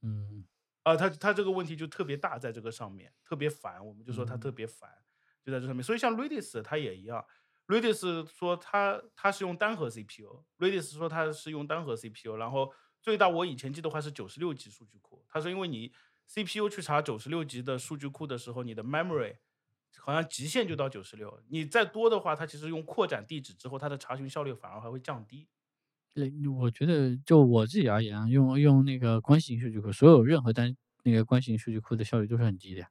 [0.00, 0.44] 嗯
[0.88, 4.90] 啊，他他这个问题就特别大，在这个上面特别烦，我们就说他特嗯别烦，
[5.44, 5.82] 就在这上面。
[5.82, 7.22] 所以像 Redis 它也一样
[7.66, 12.72] ，Redis 说它它是用单核 CPU，Redis 说它是用单核 CPU，然后
[13.02, 15.92] 最大我以前记得话是九十六级数据库，他说因为你
[16.26, 19.36] CPU 去查九十六级的数据库的时候，你的 memory
[19.98, 25.48] 好像极限就到九十六，你再多的话，它其实用扩展地址之后，它的查询效率反而还会降低。
[26.14, 32.84] 对，我觉得就我自己而言啊，用用那个关系型数据库，所有任何单那个关系型数据库的效率都是很低的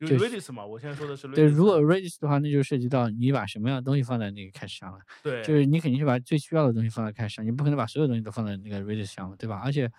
[0.00, 1.34] 就 Redis 嘛，我现在说的是 Redis。
[1.34, 5.00] 对，如果 Redis 的话，那就涉及到你把什么样的东西放在那个 cache 上了。
[5.22, 9.60] 对就是你肯定是把最需要的东西放在 cache 上，你不可能把所有东西都放在那个 Redis 上嘛，对吧？
[9.62, 9.92] 而且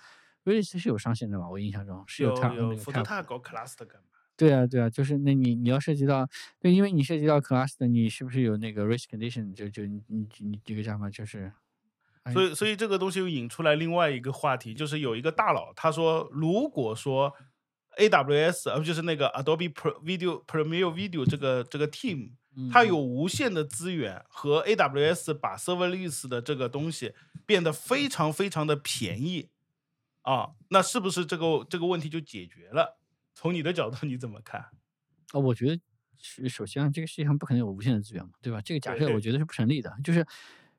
[0.43, 4.07] Redis 是有上限的嘛，我印象中是有 cap 有，那个否则 cap 他搞 cluster 干嘛？
[4.35, 6.27] 对啊，对啊，就是那你你要涉及到，
[6.59, 9.53] 对，因为你涉及到 cluster，你是不是有那个 race condition？
[9.53, 11.11] 就就你你你这个叫什么？
[11.11, 11.51] 就是，哎
[12.33, 17.33] 所以，所以这个东西又引出来另外一个话题，就是有一个大佬他说，如果说
[17.97, 22.31] AWS 呃就是那个 Adobe Pro Video Premiere Video 这个这个 team，
[22.71, 27.13] 它嗯有无限的资源和 AWS 把 Serverless 的这个东西
[27.45, 29.49] 变得非常非常的便宜
[30.21, 32.99] 啊，那是不是这个这个问题就解决了？
[33.33, 34.67] 从你的角度你怎么看？
[35.33, 35.79] 哦，我觉得
[36.19, 38.61] 是首先啊，这个世界上不可能有无限的资源嘛，对吧？
[38.61, 39.91] 这个假设我觉得是不成立的。
[40.03, 40.25] 就是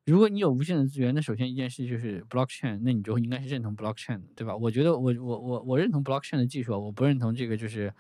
[0.06, 4.56] 如果你有无限的资源，那首先一件事就是 blockchain，那你就应该是认同 blockchain，对吧？
[4.56, 7.92] 我觉得我我我我认同 blockchain 的技术，我不认同这个就是。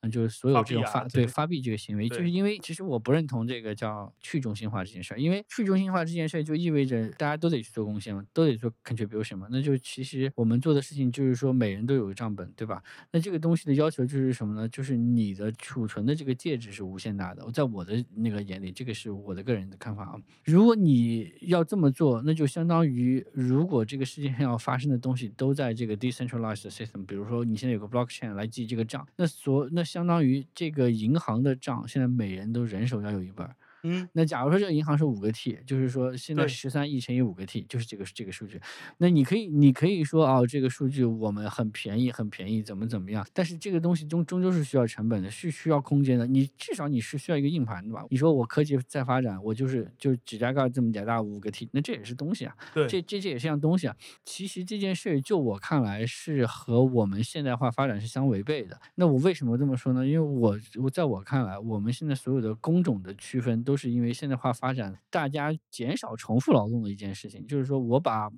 [0.00, 12.82] 嗯，就是所有这种发对发币这个行为，就是因为其实我不认同这个叫去中心化这件事儿，因为去中心化这件事儿就意味着大家都得去做贡献嘛，都得做 contribution 嘛，那就其实我们做的事情就是说每人都有个账本，对吧？
[13.12, 14.68] 那这个东西的要求就是什么呢？
[14.68, 20.16] 就是你的储存的这个介质是无限大的，在我的那个眼里，这个是我的个人的看法啊。
[20.44, 33.56] 如果你要这么做，那就相当于如果这个世界上要发生的东西都在这个 decentralized system，比如说你现在有个 blockchain 来记这个账，那所那相当于这个银行的账，现在每人都人手要有一本儿。
[33.88, 38.60] 嗯，那假如说这个银行是五个 T，就是说现在十三亿乘以五个 T，就是这个这个数据。
[38.98, 43.26] 那你可以你可以说哦，这个数据我们很便宜很便宜，怎么怎么样？
[43.32, 46.26] 但是这个东西终终究是需要成本的，是需要空间的。
[46.26, 48.04] 你至少你是需要一个硬盘的吧？
[48.10, 52.56] 你说我科技在发展，我就是就指甲盖这么点大五个 T，那这也是东西啊。
[52.74, 53.96] 对，这这这也是样东西啊。
[54.24, 58.80] 其实这件事就我看来是和我们现代化发展是相违背的。
[58.94, 60.06] 那我为什么这么说呢？
[60.06, 67.46] 因为我我在我看来，我们现在所有的工种的区分都就是因为现代化发展，大家减少重复劳动的一件事情。
[67.46, 68.30] 就是说我把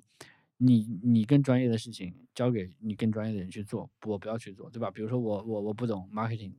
[0.57, 4.91] 你你更专业的事情交给你更专业的人去做，我不要去做，对吧？
[4.91, 6.51] 比如说我我我不懂 marketing，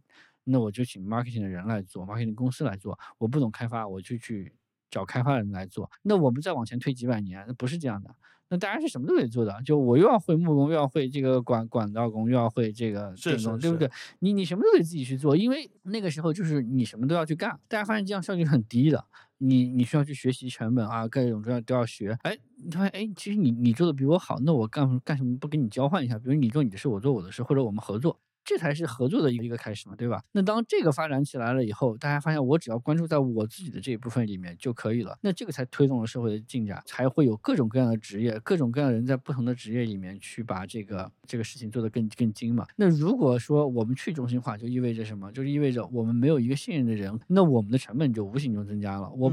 [0.44, 2.98] 那我就请 marketing 的人来做，marketing 公司来做。
[3.18, 4.50] 我不懂开发，我就去
[4.90, 5.90] 找开发人来做。
[6.00, 8.16] 那我们再往前推几百年，那不是这样的。
[8.52, 13.88] 那大家是什么都得做的，就我又要会木工，又要会这个管管道工，又要会这个是电工，对不对？
[14.18, 17.50] 你你什么都得自己去做，因为那个时候就是你什么都要去干。
[17.68, 19.04] 大家发现这样效率很低的，
[19.38, 22.18] 你你需要去学习成本啊，各种各样都要学。
[22.22, 26.18] 哎，你发现哎，其实你你做的比我好，那我干干什么不跟你交换一下？
[26.18, 28.18] 比如你做你的事，我做我的事，或者我们合作。
[28.50, 30.20] 这才是合作的一个一个开始嘛，对吧？
[30.32, 42.66] 那当这个发展起来了以后，大家发现我只要关注在我自己的这一部分里面就可以了，那这个才推动了社会的进展，才会有各种各样的职业，各种各样的人在不同的职业里面去把这个这个事情做得更更精嘛。
[42.74, 45.30] 那如果说我们去中心化，就意味着什么？
[45.30, 49.08] 就是意味着我们没有一个信任的人，那我们的成本就无形中增加了。
[49.10, 49.32] 我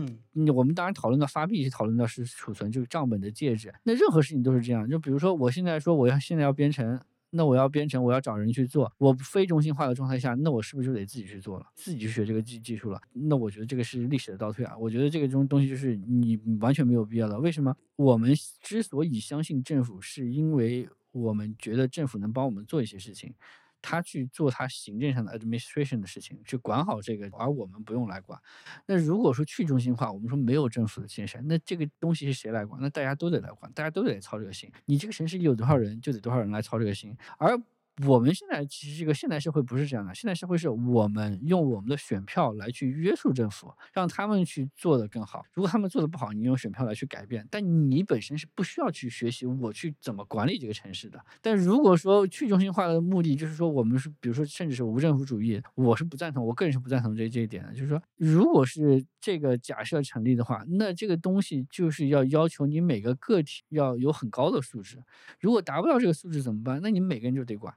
[0.54, 3.74] 我们当然讨论到发币，是讨论到是储存，就是账本的介质。
[3.82, 7.02] 那任何事情都是这样，就比如说我现在说我要现在要编程。
[7.30, 8.92] 那我要编程，我要找人去做。
[8.98, 13.02] 我非中心化的状态下，那我是不是就得自己去做了，自己去学这个技技术了？
[13.14, 14.78] 那我觉得这个是历史的倒退啊！
[14.78, 17.40] 我觉得这个东东西就是你完全没有必要的。
[17.40, 17.76] 为什么？
[17.96, 23.34] 我们之所以相信政府，是因为我们觉得政府能帮我们做一些事情。
[23.82, 28.40] 他去做他行政上的 administration 的事情，去管好这个，而我们不用来管。
[28.86, 32.82] 那如果说去中心化，我们说没有政府的建设，那这个东西是谁来管？
[32.82, 34.72] 那大家都得来管，大家都得操这个心。
[34.86, 37.16] 你这个城市有多少人，就得多少人来操这个心。
[37.38, 37.58] 而
[38.06, 45.44] 我们现在其实这个现代社会不是这样的，现代社会是我们用我们的选票来去约束政府，让他们去做得更好。
[45.54, 51.20] 如果他们做的不好，你用选票来去改变，但你本身是不需要去学习我去怎么管理这个城市的。
[51.42, 57.74] 但如果说去中心化的目的就是说我们是，比如说甚至是无政府主义，我是不赞同，我个人是不赞同这这一点的。
[57.74, 65.02] 就是说，如果是这个假设成立的话，那这个东西就是要要求你每个个体要有很高的素质。
[65.40, 66.80] 如果达不到这个素质怎么办？
[66.84, 67.74] 那你每个人就得管。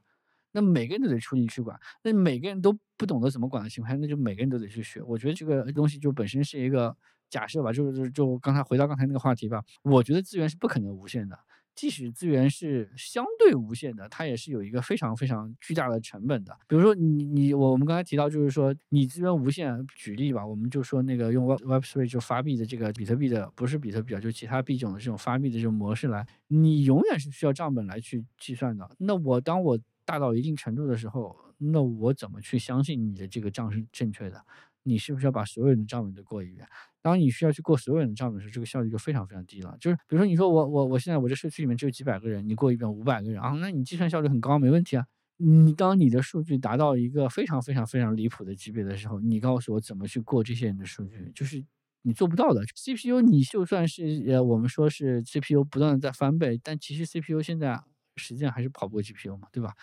[0.51, 5.01] 那每个人都得出力去管，那每个人都不懂得怎么管的情况下，那就每个人都得去学。
[5.03, 6.95] 我觉得这个东西就本身是一个
[7.29, 11.39] 假设吧，就是就刚才回到刚才那个话题吧，我觉得资源是不可能无限的，
[11.73, 16.55] 即使资源是相对无限的，它也是有一个非常非常巨大的成本的。
[16.67, 28.89] 比如说你你我我们刚才提到就是说你资源无限，举例吧，我们就说那个用 Web Web Three 就发币的这个比特币的，不是比特币啊，就其他币种的这种发币的这种模式来，你永远是需要账本来去计算的。
[28.99, 29.79] 那我当我
[30.11, 34.43] 大到一定程度的时候，那我怎么去相信你的这个账是正确的？
[34.83, 36.67] 你是不是要把所有人的账本都过一遍？
[37.01, 39.77] 当你需要去过所有人的账本的时候，这个效率就非常非常低了。
[39.79, 45.05] 就是比如说，你说我我我现在我这社区里面只有几百个人，你过一遍五百个人啊，那你计算效率很高，没问题啊。
[45.37, 51.63] 你当你的数据达到一个非常非常非常离谱的级别的时候，你告诉我怎么去过这些人的数据，就是
[52.01, 52.61] 你做不到的。
[52.75, 57.79] CPU 你就算是呃我们说是 CPU 不断的在翻倍，但其实 CPU 现在
[58.21, 59.73] 实际上还是跑不过 GPU 嘛，对吧？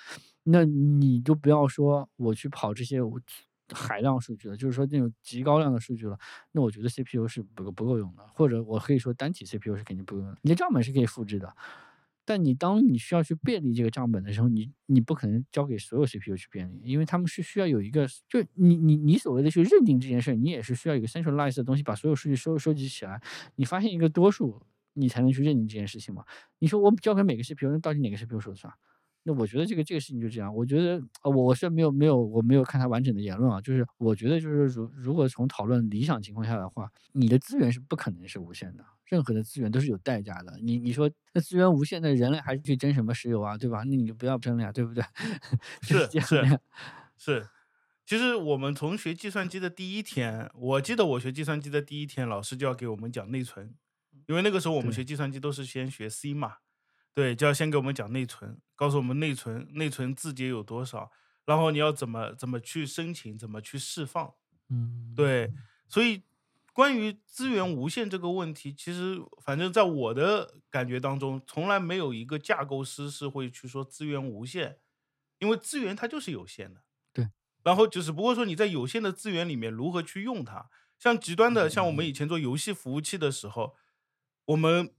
[0.45, 3.01] 那你就不要说我去跑这些
[3.71, 6.19] 海量数据了，就是说那种极高量的数据了，
[6.53, 10.39] 那我觉得 CPU 是不够不够用的，或者我可以说单体 CPU 是肯定不够用的。
[10.43, 11.55] 你的账本是可以复制的，
[12.25, 23.21] 但你当你需要去便利这个账本的时候，你你不可能交给所有 CPU 去便利，因为他们是需要有一个，就你你你所谓的去认定这件事，你也是需要一个 centralized 的东西把所有数据收收集起来，
[23.57, 24.63] 你发现一个多数，
[24.99, 26.25] 你才能去认定这件事情嘛。
[26.59, 28.73] 你说我交给每个 CPU，那到底哪个 CPU 说了算？
[29.25, 40.59] 那我觉得这个这个事情就这样，我觉得呃我我是没有没有我没有看他完整的言论啊，就是我觉得就是如如果从讨论理想情况下的话，你的资源是不可能是无限的，任何的资源都是有代价的。
[40.63, 43.83] 你你说那资源无限的人类还是去争什么石油啊，对吧？
[43.85, 45.05] 那你就不要争了呀，对不对？
[45.83, 46.59] 是这样的呀
[47.19, 47.49] 是，
[48.07, 53.75] 其实我们从学计算机的第一天，我记得我学计算机的第一天，老师就要给我们讲内存，
[54.29, 56.59] 因为那个时候我们学计算机都是先学 C 嘛，
[57.15, 61.11] 对，就要先给我们讲内存，告诉我们内存内存字节有多少，
[61.47, 64.35] 然后你要怎么怎么去申请，怎么去释放，
[64.69, 65.51] 嗯，对，
[65.89, 66.23] 所以
[66.75, 74.79] 关于资源无限这个问题，其实反正在我的感觉当中，从来没有一个架构师是会去说资源无限，
[75.39, 76.83] 因为资源它就是有限的。
[77.15, 77.31] 对，
[77.63, 80.69] 然后就只不过说你在有限的资源里面如何去用它。
[80.99, 83.77] 像极端的，像我们以前做游戏服务器的时候，
[84.49, 84.91] 我们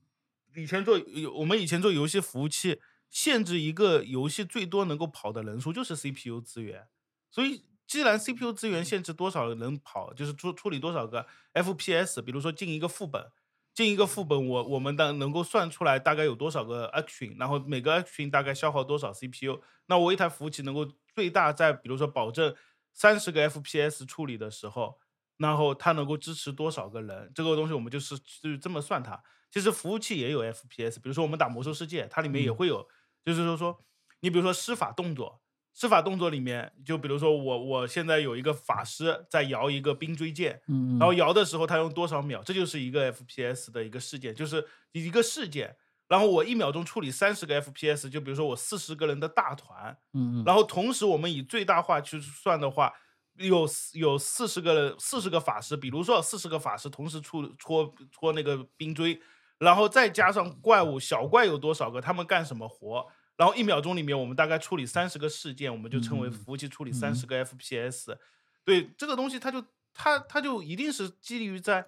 [0.55, 0.99] 以前做
[1.37, 2.79] 我们以前做游戏服务器，
[3.09, 6.87] 限制一个游戏最多能够跑的人数就是 CPU 资源。
[7.31, 13.31] 所以，既然 CPU 资源限制多少人跑，就是处处理多少个 FPS，比如说进一个副本，
[13.73, 20.85] 进一个副本，我我们当能够算出来大概有多少个 action，然后每个 action 大概消耗多少 CPU，那我一台服务器能够
[21.15, 22.55] 最大在比如说保证
[22.93, 24.99] 三十个 FPS 处理的时候，
[25.37, 29.23] 然后它能够支持多少个人，这个东西我们就是就这么算它。
[29.51, 32.55] 其实服务器也有 FPS，比如说我们打魔兽世界，它里面也嗯。
[32.55, 32.87] 会有，
[33.25, 33.83] 就是说说
[34.21, 35.41] 你比如说施法动作，
[35.73, 45.77] 施法动作里面，就比如说我我现在有一个法师在摇一个冰锥剑，嗯，然后摇的时候他用多少秒，这就是一个 FPS 的一个事件，就是一个事件。
[46.07, 52.91] 然后我一秒钟处理三十个 FPS，就比如说我四十个人的大团，嗯嗯，然后同时我们以最大化去算的话，
[53.35, 59.21] 有有四十个四十个法师，比如说四十个法师同时出戳戳那个冰锥，
[59.59, 63.05] 然后再加上怪物小怪有多少个，他们干什么活？
[63.35, 68.17] 然后一秒钟里面我们大概处理三十个事件，我们就称为嗯服务器处理嗯三十个 FPS。
[68.65, 71.85] 对这个东西，它就它它就一定是基于在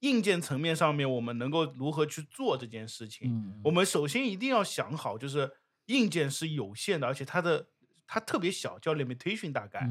[0.00, 3.30] 硬件层面上面，我们能够如何去做这件事情。
[3.30, 5.50] 嗯我们首先一定要想好，就是
[5.86, 7.68] 硬件是有限的，而且它的
[8.06, 9.88] 它特别小，叫 limitation 大概。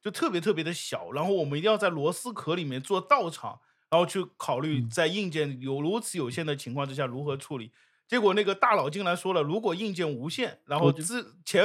[0.00, 3.60] 就特别特别的小，然后我们一定要在螺丝壳里面做道场，
[3.92, 7.70] 然后去考虑嗯在硬件有如此有限的情况之下如何处理。
[8.08, 11.62] 结果那个大佬竟然说了，如果硬件无限，然后我就资钱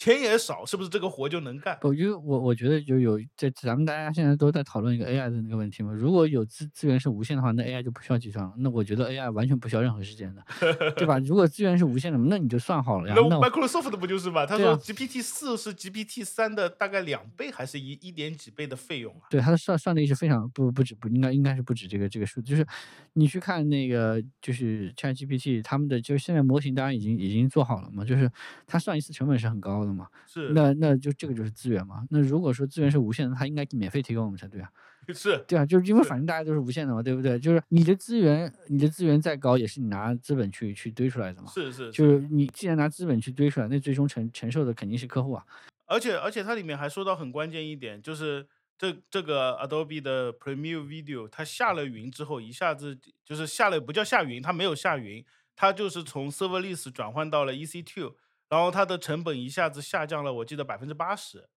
[0.00, 1.78] 钱也少，是不是这个活就能干？
[1.82, 5.92] 我觉得我我觉得就有这咱们大家现在都在讨论一个 AI 的那个问题嘛。
[5.92, 8.50] 如果有资资源是无限的话，那 AI 就不需要计算了。
[8.56, 10.42] 那我觉得 AI 完全不需要任何时间的，
[10.96, 11.18] 对吧？
[11.18, 13.14] 如果资源是无限的，那你就算好了呀。
[13.14, 14.46] 那 Microsoft 不就是嘛？
[14.46, 19.28] 他说 GPT 四是 GPT 三的大概两倍，还是一一点几倍的费用啊？
[19.28, 22.66] 对它的算算力是非常不不止不应该应该是不止这个这个数，就是
[23.12, 28.30] 你去看那个就是 ChatGPT 他们的就是现在模型当然已经已经做好了嘛，就是
[28.66, 30.08] 它算一次成本是很高的嘛。
[30.26, 32.04] 是那那就这个就是资源嘛。
[32.10, 34.70] 那如果说资源是无限的，它应该免费提供我们才对啊。
[35.12, 37.36] 是，对啊，就是因为反正大家都是无限的嘛，对不对？
[37.38, 41.50] 就是你的资源，你的资源再高，也是你拿资本去去堆出来的嘛。
[41.50, 45.44] 是是，就是你既然拿资本去堆出来，那最终承承受的肯定是客户啊。
[45.86, 48.46] 而且而且它里面还说到很关键一点，就是
[48.78, 55.24] 这这个 Adobe 的 Premiere Video，它下了云之后，一下子就是下了不叫下云，它没有下云，
[55.56, 58.14] 它就是从 Serverless 转换到了 EC2，
[58.50, 61.48] 然后它的成本一下子下降了，我记得百分之八十。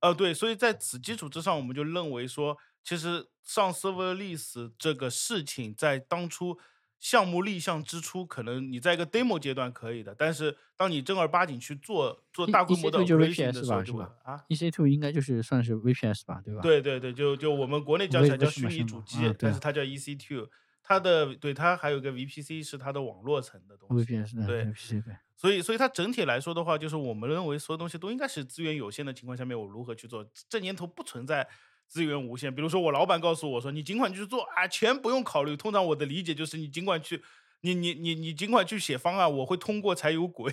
[0.00, 6.58] 呃，对，所以在此基础之上，我们就认为说，其实上 Serverless 这个事情，在当初
[7.00, 20.46] 项目立项之初，可能你在一个 demo 阶段可以的，但是当你正儿八经去做做 E- 大规模的 EC2 就是 operation VPS 的时候，吧啊，EC two 应该就是算是 VPS 吧，对吧？，对对对，就就我们国内讲起来叫虚拟主机，但是它叫 EC2，
[20.88, 24.04] 它的对它还有个 VPC 是它的网络层的东西。
[24.04, 25.16] VPS 的对 VPC 对。
[25.34, 30.24] 所以，所以它整体来说的话，就是我们认为所有东西都应该是资源有限的情况下面，我如何去做？
[30.48, 31.46] 这年头不存在
[31.88, 32.54] 资源无限。
[32.54, 35.56] 比如说，我老板告诉我说，你尽管去做啊，钱不用考虑。
[35.56, 37.20] 通常我的理解就是，你尽管去，
[37.60, 40.50] 你你你你尽管去写方案，我会通过才有鬼。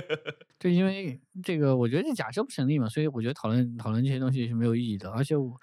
[0.58, 5.10] 对，因为这个我觉得这假设不成立嘛，所以我觉得讨论讨论这些东西是没有意义的。
[5.10, 5.58] 而且我，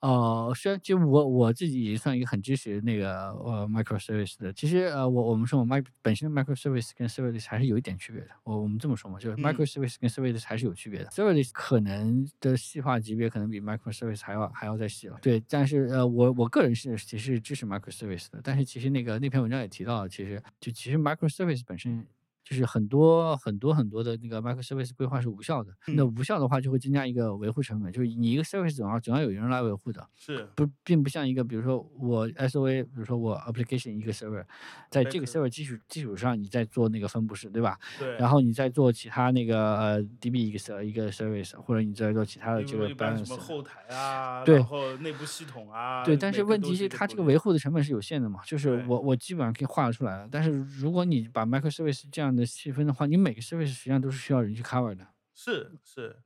[0.00, 8.28] 呃，虽然就我我自己也算一个很支持那个呃 microservice 的，其实呃我我们说我 mic 本身的 microservice 跟 serverless 还是有一点区别的。
[8.44, 11.10] 我我们这么说嘛，就是嗯 microservice 跟 serverless 还是有区别的。
[11.10, 15.18] serverless 可能的细化级别可能比 microservice 还要还要再细了。
[15.20, 22.06] 对，但是呃我我个人是其实支持 microservice 的，但是其实那个那篇文章也提到了，其实就其实 microservice 本身。
[22.48, 25.70] 就是很多很多很多的那个 microservice 规划是无效的。
[25.88, 30.08] 那嗯无效的话，就会增加一个维护成本，就是你一个 service 总要总要有人来维护的。
[30.16, 34.42] 是不，并不像一个，比如说我 SOA，比如说我 application 一个 server，
[34.90, 37.78] 在这个 server 基础基础上，你再做那个分布式，对吧？
[37.98, 43.36] 对，然后你再做其他那个呃 DB 一个 ser 一个 service，或者你再做其他的因这个一般什 balance 么。
[43.36, 50.28] 后台啊，对然后内部系统啊，对，但是问题是，它这个维护的成本是有限的嘛，就是我我基本上可以画得出来了。
[50.30, 55.08] 但是如果你把 microservice 这样的细分的话，你每个 service 实际上都是需要人去 cover 的。
[55.34, 56.22] 是是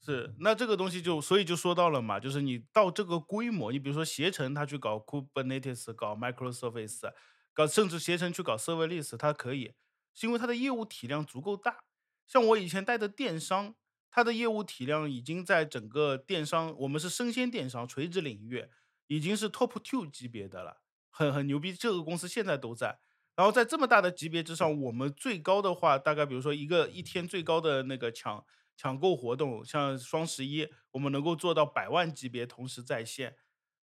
[0.00, 7.12] 是，那这个东西就所以就说到了嘛，就是你到这个规模，你比如说携程他去搞 Kubernetes，搞 microservice，
[7.52, 9.74] 搞甚至携程去搞 serverless，它可以，
[10.14, 11.84] 是因为它的业务体量足够大。
[12.26, 13.74] 像我以前带的电商，
[14.10, 18.66] 它的业务体量已经在整个电商，我们是生鲜电商垂直领域，
[19.06, 20.80] 已经是 top two 级别的了，
[21.10, 21.74] 很很牛逼。
[21.74, 23.00] 这个公司现在都在。
[23.40, 28.44] 然后在这么大的级别之上，我们最高的话，大概比如说一个一天最高的那个抢
[28.76, 33.34] 抢购活动，像双十一，我们能够做到百万级别同时在线。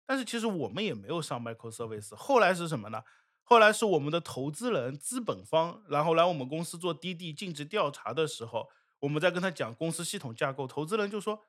[0.05, 2.13] 但是其实我们也没有上 microservice。
[2.17, 3.03] 后来是什么呢？
[3.43, 8.67] 后来是我们的投资人、资本方，然后来我们公司做滴滴尽职调查的时候，
[8.99, 11.41] 我们在跟他讲公司系统架构，投资人就说，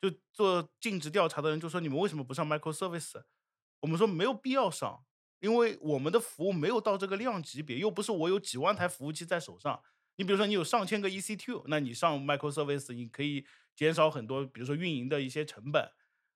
[0.00, 3.22] 就做尽职调查的人就说，你们为什么不上 microservice？
[3.78, 5.04] 我们说没有必要上，
[5.44, 9.78] 因为我们的服务没有到这个量级别，又不是我有几万台服务器在手上。
[10.16, 13.44] 你比如说，你有上千个 EC2，那你上 microservice，你可以
[13.76, 15.90] 减少很多，比如说运营的一些成本。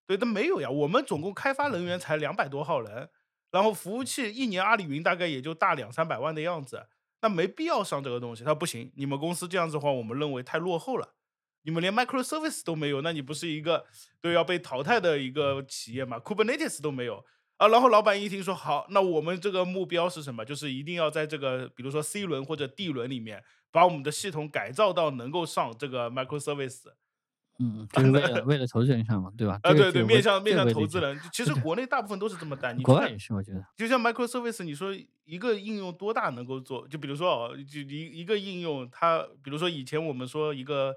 [0.07, 3.09] 对，但没有呀，我们总共开发人员才两百多号人，
[3.51, 6.87] 然后服务器一年阿里云大概也就大两三百万的样子，
[7.23, 8.45] 那没必要上这个东西。
[8.45, 11.15] 他不行，你们公司这样子的话，我们认为太落后了。
[11.63, 13.87] 你们连 microservice 都没有，那你不是一个
[14.21, 17.25] 对要被淘汰的一个企业吗？Kubernetes 都没有
[17.59, 17.69] 啊。
[17.69, 20.45] 然后老板一听说好，那我们这个目标是什么？
[20.45, 26.85] 就是一定要在这个比如说 C 轮或者 D 轮里面，把我们的系统改造到能够上这个 microservice。
[27.61, 29.59] 嗯，就是为了为了投资人上嘛，对吧？
[29.65, 32.73] 啊，这个对对，面向面向投资人，其实国内大部分都是这么 带。
[32.73, 33.67] 你看国外也是，我觉得。
[33.77, 36.87] 就像 microservice，你说一个应用多大能够做？
[36.87, 40.95] 就比如说哦，就一一个应用，它比如说以前我们说一个，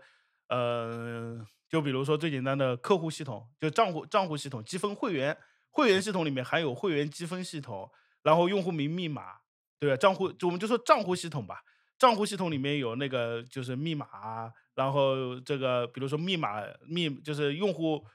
[0.49, 5.35] 呃，就比如说最简单的客户系统，就账户账户系统积分会员
[5.71, 7.89] 会员系统里面含有会员积分系统，
[8.23, 9.39] 然后用户名密码，
[9.79, 9.97] 对吧？
[9.97, 11.63] 账户就我们就说账户系统吧，
[11.97, 18.05] 账户系统里面有那个就是密码，然后这个比如说密码密就是用户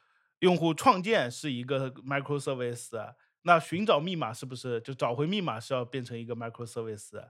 [0.40, 7.28] 用户创建是一个 microservice，那寻找密码是不是就找回密码是要变成一个 microservice？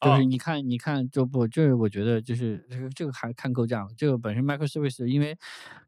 [0.00, 3.88] 啊就是你看，你看，就不，就是我觉得就是这个这个还看构架了。
[3.96, 5.36] 这个本身 microservice 因为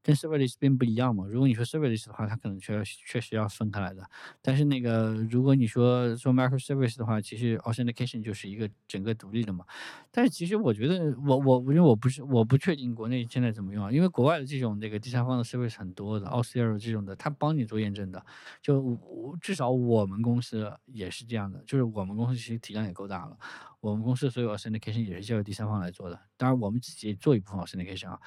[0.02, 1.24] 跟 serverless 并不一样嘛。
[1.28, 4.02] 如果你说 serverless 的话，它可能确确实要分开来的。
[4.42, 9.64] 但是那个如果你说说 microservice 的话，其实 authentication 就是一个整个独立的嘛。
[10.10, 18.24] 但是其实我觉得，我我因为我不是我不确定国内现在怎么用啊，因为国外的这种这个第三方的 service 很多的 o c r 这种的，它帮你做验证的。
[18.60, 23.36] 就我至少我们公司也是这样的，就是我们公司其实体量也够大了。
[23.80, 28.20] 我们公司所有 authentication 也是交由第三方来做的，当然我们自己做一部分 authentication 啊，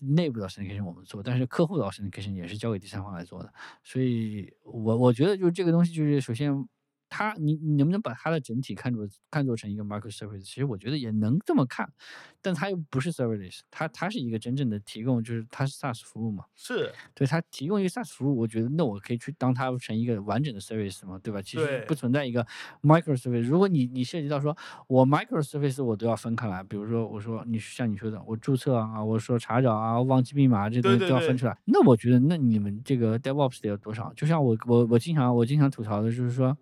[0.00, 3.52] 内部的 authentication 我们做，但是客户的 authentication 也是交给第三方来做的，
[3.82, 6.68] 所以我我觉得就是这个东西就是首先。
[7.10, 10.40] 它，你你能不能把它的整体看作看作成一个 microservice？
[10.42, 11.92] 其实我觉得也能这么看，
[12.40, 16.44] 但它又不是 serverless，它它是一个真正的提供，就是它是 SaaS 服务嘛。
[16.54, 21.42] 是对它提供一个 SaaS 服务，我觉得那我可以去当它成一个完整的 service 嘛，对吧？
[21.42, 22.46] 其实不存在一个
[22.82, 23.42] microservice。
[23.42, 24.56] 如果你你涉及到说
[24.86, 34.12] 我 microservice 我都要分开来，比如说我说你像你说的，我注册啊，我说查找啊，忘记密码这东西都要分出来，那我觉得那你们这个 DevOps 得有多少？
[34.14, 36.56] 就像我我我经常我经常吐槽的就是说，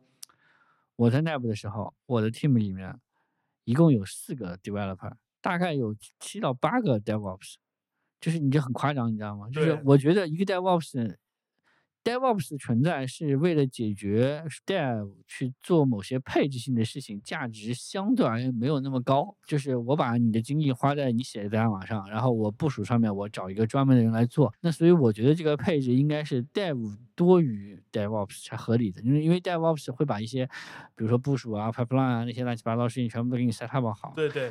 [0.98, 2.98] 我在内部的时候，我的 team 里面
[3.62, 7.54] 一共有四个 developer，大概有七到八个 DevOps。
[8.20, 9.48] 就是你这很夸张，你知道吗？
[9.50, 11.16] 就是我觉得一个 DevOps。
[12.08, 19.36] DevOps 的存在是为了解决 Dev 去做某些配置性的事情，价值相对而言没有那么高。
[19.46, 24.50] 就是我把你的精力花在你写的代码上，然后我部署上面，我找一个专门的人来做。
[24.62, 30.46] 那所以我觉得这个配置应该是 Dev 多于 DevOps 才合理的，因为因为 DevOps 会把一些，
[30.94, 34.14] 比如说部署啊、pipeline 啊那些乱七八糟的事情全部都给你 set up 好。
[34.16, 34.50] 对对，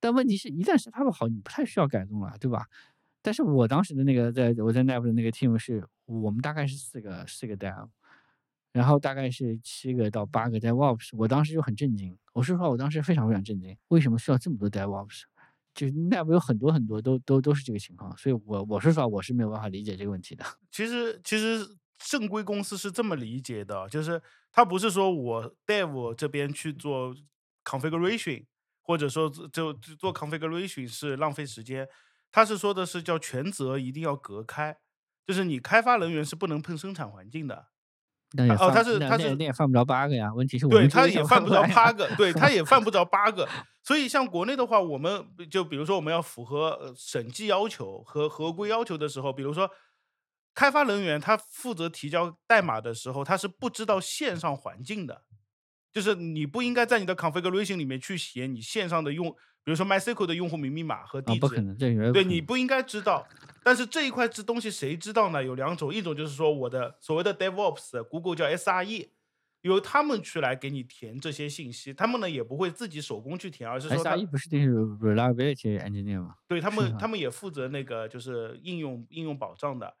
[0.00, 2.64] 但问题是一旦 set up 好，你不太需要改动了，对吧？
[3.24, 7.88] 但是我当时的那个在我在内部的那个 team 是我们大概是四个四个 dev，
[8.70, 12.14] 然后大概是七个到八个 DevOps，我当时就很震惊。
[12.34, 15.22] 我说实话，我当时非常非常震惊，为什么需要这么多 DevOps？
[15.74, 20.44] 就是内部有很多很多都都都是这个情况，所以我我说实话我是没有办法理解这个问题的。
[20.70, 21.66] 其实其实
[21.96, 24.20] 正规公司是这么理解的，就是
[24.52, 27.16] 它不是说我 Dev 这边去做
[27.64, 28.44] configuration，
[28.82, 31.88] 或者说就就做 configuration 是浪费时间。
[32.34, 34.76] 他是说的是叫权责一定要隔开，
[35.24, 37.54] 就是你开发人员是不能碰生产环境的。
[37.54, 37.66] 哦，
[38.32, 40.34] 那也犯他是他是那那那也犯不着 bug 呀。
[40.34, 43.48] 问题是我对， 他也犯不着八个对，他也犯不着 bug。
[43.84, 49.70] 所以像国内的话，我们就比如说我们要符合呃审计要求和合规要求的时候，比如说
[50.54, 55.22] 开发人员他负责提交代码的时候，他是不知道线上环境的，
[55.92, 63.26] 就是你不应该在你的 configuration 里面去写你线上的用，比如说 MySQL 的用户名密码和啊，地址，不可能，这绝对你不应该知道。
[63.62, 65.42] 但是这一块这东西谁知道呢？
[65.42, 69.08] 有两种，一种就是说我的所谓的 DevOps，Google 叫 SRE，
[69.62, 74.68] 由他们去来给你填这些信息，他们呢也不会自己手工去填，而是说 SRE 不是就是
[75.00, 76.34] reliability engineer 吗？
[76.46, 79.94] 对他们他们也负责那个就是应用应用保障的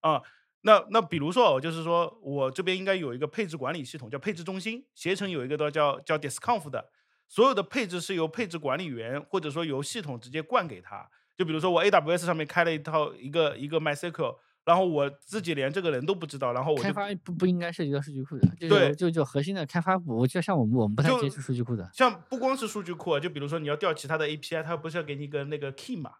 [0.00, 0.20] 啊。
[0.60, 6.90] 那那比如说哦，就是说我这边应该有一个配置管理系统叫配置中心，携程有一个叫叫 Disconf 的，
[7.28, 11.08] 所有的配置是由配置管理员或者说由系统直接灌给他。
[11.36, 26.14] 就比如说我 AWS 上面开了一套一个一个 MySQL，然后我自己连这个人都不知道，然后我开发不不应该涉及到数据库的，就对就就核心的开发部，就像我们我们不太就接触数据库的，像不光是数据库啊，就比如说你要调其他的 API，它不是要给你一个那个 key 嘛？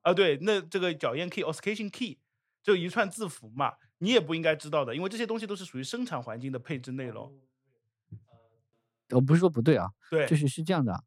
[0.00, 2.18] 啊，对，那这个脚验 key、authentication key
[2.62, 7.30] 就一串字符嘛，你也不应该知道的，因为这些东西都是属于生产环境的配置内容。
[9.10, 10.98] 我不是说不对啊，对，就是是这样的，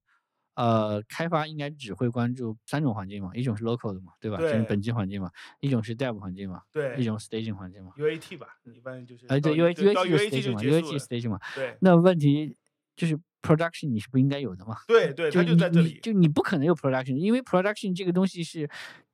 [0.56, 4.38] 呃，开发应该只会关注三种环境嘛，一种是 local 的嘛，对吧？
[4.38, 5.30] 就是本机环境嘛，
[5.60, 7.92] 一种是 dev 环境嘛，对一种 staging 环境嘛。
[7.98, 11.00] UAT 吧，一般就是哎，对，U UAT 就 stage 嘛结束，U A T 了。
[11.00, 11.40] stage 嘛。
[11.56, 12.56] 对那问题
[12.96, 14.78] 就是 production 你是不应该有的嘛？
[14.88, 15.94] 对对，它就就你在这里。
[15.94, 18.70] 你就你不可能有 production，因为 production 这个东西是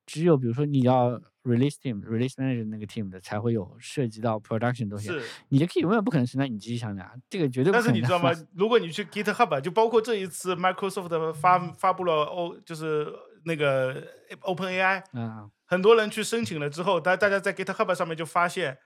[0.06, 1.12] 只有比如说你要
[1.43, 5.08] release team、release manager 那个 team 的才会有涉及到 production 的东西。
[5.10, 7.95] 是，你的 key 永远不可能存在你机器上的啊，这个绝对不可能但。
[7.95, 8.32] 是你知道吗？
[8.56, 13.08] 如果你去 GitHub，就包括这一次 Microsoft 发发布了 O，就是
[13.45, 14.06] 那个
[14.41, 18.78] OpenAI， 啊，很多人去申请了之后，大大家在 GitHub 上面就发现，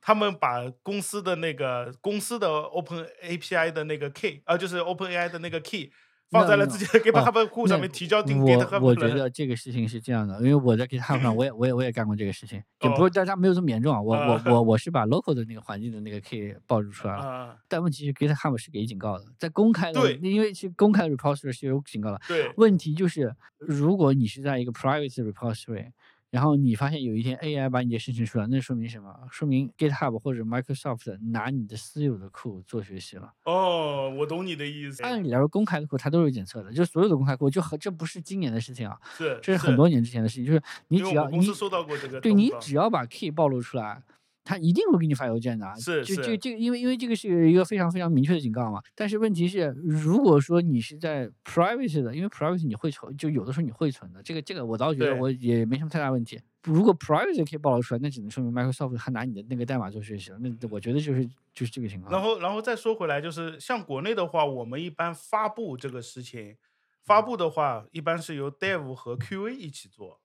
[0.00, 5.90] 他们把公司的那个公司的 Open API 的那个 key，啊、就是 OpenAI 的那个 key，
[6.30, 14.00] 放在了自己的 GitHub 库上面提交进我 GitHub 我觉得这个事情是这样的，因为我在 GitHub 上我也我也我也干过这个事情，就不哦是大家没有这么严重啊。
[14.00, 22.20] 我我啊我 我是把 local 的那个环境的那个 key 暴露出来了，啊，但问题是 GitHub 是给警告的，在公开的，因为是公开的 repository 是有警告的。
[22.28, 25.90] 对问题就是，如果你是在一个 private repository，
[26.30, 29.12] 然后你发现有一天 AI 把你的事情出来，那说明什么？
[29.30, 33.32] 说明 GitHub 或者 Microsoft 拿你的私有的库做学习了。
[33.44, 40.46] 哦，我懂你的意思，按理来说，公开的库它都是检测的，就所有的公开库，就和这不是今年的事情啊，是这是很多年之前的事情。
[40.46, 44.02] 就是你只要你公司收到过这个对你只要把 key 暴露出来，
[44.50, 45.74] 他一定会给你发邮件的啊。
[45.76, 48.82] 是就是这这个，因为因为这个是一个非常非常明确的警告嘛。
[48.96, 56.40] 但是问题是，如果说你是在 private 的，因为 private 你会存，就有的时候你会存的，这个这个我倒觉得我也没什么太大问题。
[56.64, 60.38] 如果 private 可以暴露出来，那只能说明 Microsoft 还拿你的那个代码做学习了。
[60.40, 61.24] 那我觉得就是
[61.54, 62.12] 就是这个情况。
[62.12, 66.56] 然后，然后再说回来，就是像国内的话，我们一般发布这个事情，
[67.02, 70.20] 发布的话一般是由 Dev 和 QA 一起做，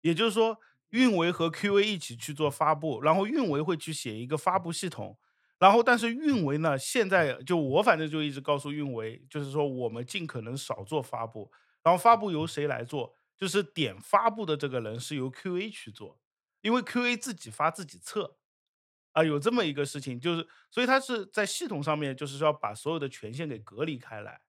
[0.00, 0.58] 也就是说，
[0.92, 5.18] 运维和 QA 一起去做发布，然后运维会去写一个发布系统，
[5.58, 11.50] 然后但是运维呢，现在就我反正就一直告诉运维，就是说我们尽可能少做发布，
[11.82, 16.20] 然后发布由谁来做，就是点发布的这个人是由 QA 去做，
[16.60, 18.38] 因为 QA 自己发自己测。
[19.12, 24.40] 啊，有这么一个事情，就是所以它是在系统上面，就是说要把所有的权限给隔离开来，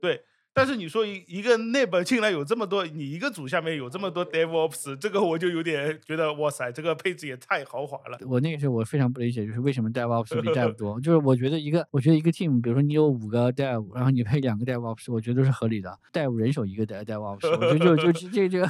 [0.00, 0.24] 对。
[0.58, 8.18] 但是你说一一个内部进来有这么多，你一个组下面有这么多 DevOps，这个我就有点觉得哇塞，这个配置也太豪华了。
[8.26, 11.00] 我那个时候我非常不理解，就是为什么 DevOps 比 Dev 多？
[11.00, 15.96] 就是我觉得一个，我觉得一个 team，比如说你有五个 Dev，然后你配两个 DevOps，我觉得都是合理的。
[16.12, 18.68] Dev 人手一个 Dev DevOps，我觉得就 就就这这个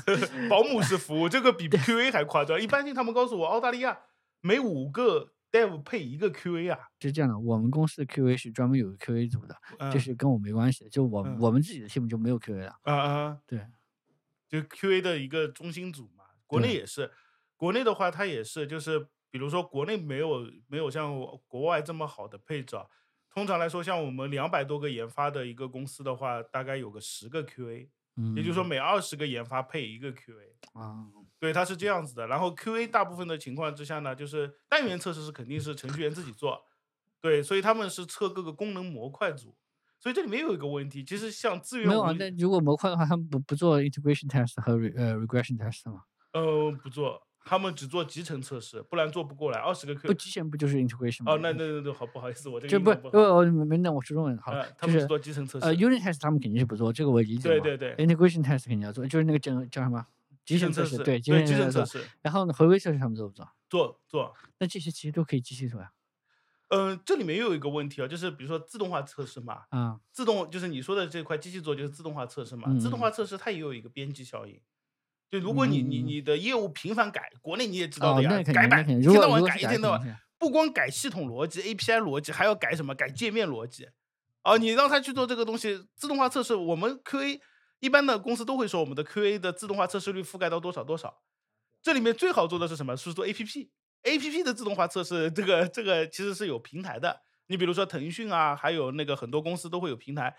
[0.50, 2.60] 保姆式服务，这个比 QA 还夸张。
[2.60, 3.98] 一般性他们告诉我，澳大利亚
[4.42, 7.38] 每五个 Dev 配一个 QA 啊，是这样的。
[7.38, 10.90] 我们公司的 QA 是专门有个 QA 组的，嗯这是跟我没关系的。
[10.90, 12.78] 就我嗯我们自己的 team 就没有 QA 了。
[12.82, 13.66] 啊啊，对，
[14.48, 16.24] 就 QA 的一个中心组嘛。
[16.46, 17.10] 国内也是，
[17.56, 21.14] 国内的话它也是，就是比如说国内没有没有像
[21.46, 22.86] 国外这么好的配置啊。
[23.30, 30.54] 通常来说，像我们两百多个研发的一个公司的话，大概有个十个 QA，嗯，也就是说每二十个研发配一个 QA。
[30.72, 31.06] 啊，
[31.40, 32.26] 对，它是这样子的。
[32.26, 36.60] 然后 QA 大部分的情况之下呢，就是单元测试是肯定是程序员自己做，
[37.20, 39.56] 对，所以他们是测各个功能模块组。
[40.00, 42.12] 所以这里面有一个问题，其实像资源没有啊。
[42.16, 46.02] 那如果模块的话，他们不不做 integration test 和呃 regression test 吗？
[46.32, 49.58] 呃不做，他们只做集成测试，不然做不过来。
[49.58, 51.32] 二十个 Q 不，集成不就是 integration 吗？
[51.32, 53.18] 哦，那那那那好，不好意思，我这个就不不好。
[53.18, 55.80] 呃，没没那我说中文好，呃，他就是们只做集成测呃试。
[55.80, 57.48] unit test 他们肯定是不做，这个我理解。
[57.48, 60.04] 对对对，integration test 肯定要做，就是那个叫叫什么
[60.48, 62.02] 集成测试，对，对，集成测试。
[62.22, 63.48] 然后呢，回归测试他们做不做？
[63.68, 64.34] 做做。
[64.58, 65.92] 那这些其实都可以机器做呀。
[66.68, 74.58] 嗯，这里面又有一个问题啊，就是比如说自动化测试嘛，啊，自动就是你说的这块机器做就是自动化测试嘛，自动嗯化测试它也有一个边际效应。
[75.30, 82.94] 就如果你你嗯你的业务频繁改，国内你也知道哦的，呀，改版一天到晚改改一天到晚不光改系统逻辑、API 逻辑，还要改什么？
[82.94, 83.88] 改界面逻辑。
[84.42, 87.40] 啊，你让他去做这个东西，自动化测试，我们 QA
[87.80, 91.22] 一般的公司都会说我们的 QA 的自动化测试率覆盖到多少多少。
[91.80, 92.96] 这里面最好做的是什么？
[92.96, 97.22] 是做 APP，APP 的自动化测试，这个这个其实是有平台的。
[97.46, 100.36] 你比如说腾讯啊，还有那个很多公司都会有平台，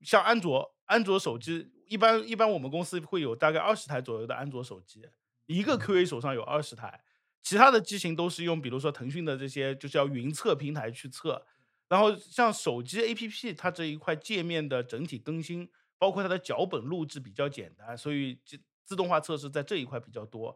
[0.00, 5.06] 像安卓，安卓手机一般一般我们公司会有大概二十台左右的安卓手机，
[5.46, 7.02] 一个 QA 手上有二十台，
[7.42, 11.46] 其他的机型都是用比如说腾讯的这些就叫云测平台去测。
[11.86, 15.70] 然后像手机 APP，它这一块界面的整体更新，
[16.04, 20.54] 包括它的脚本录制比较简单，所以自自动化测试在这一块比较多。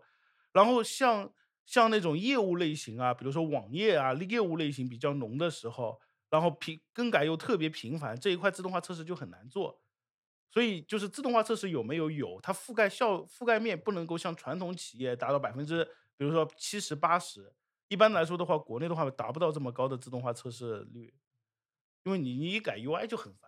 [0.53, 1.33] 然后像
[1.65, 9.81] 像那种业务类型啊，比如说网页啊，业务类型比较浓的时候，然后频更改又特别频繁，这一块自动化测试就很难做。
[10.51, 15.83] 所以就是自动化测试有没有有，它覆盖效覆盖面不能够像传统企业达到百分之，
[16.19, 17.55] 比如说七十八十。
[17.89, 21.15] 一般来说的话，国内的话达不到这么高的自动化测试率，
[22.05, 23.48] 因为你你一改 UI 就很烦。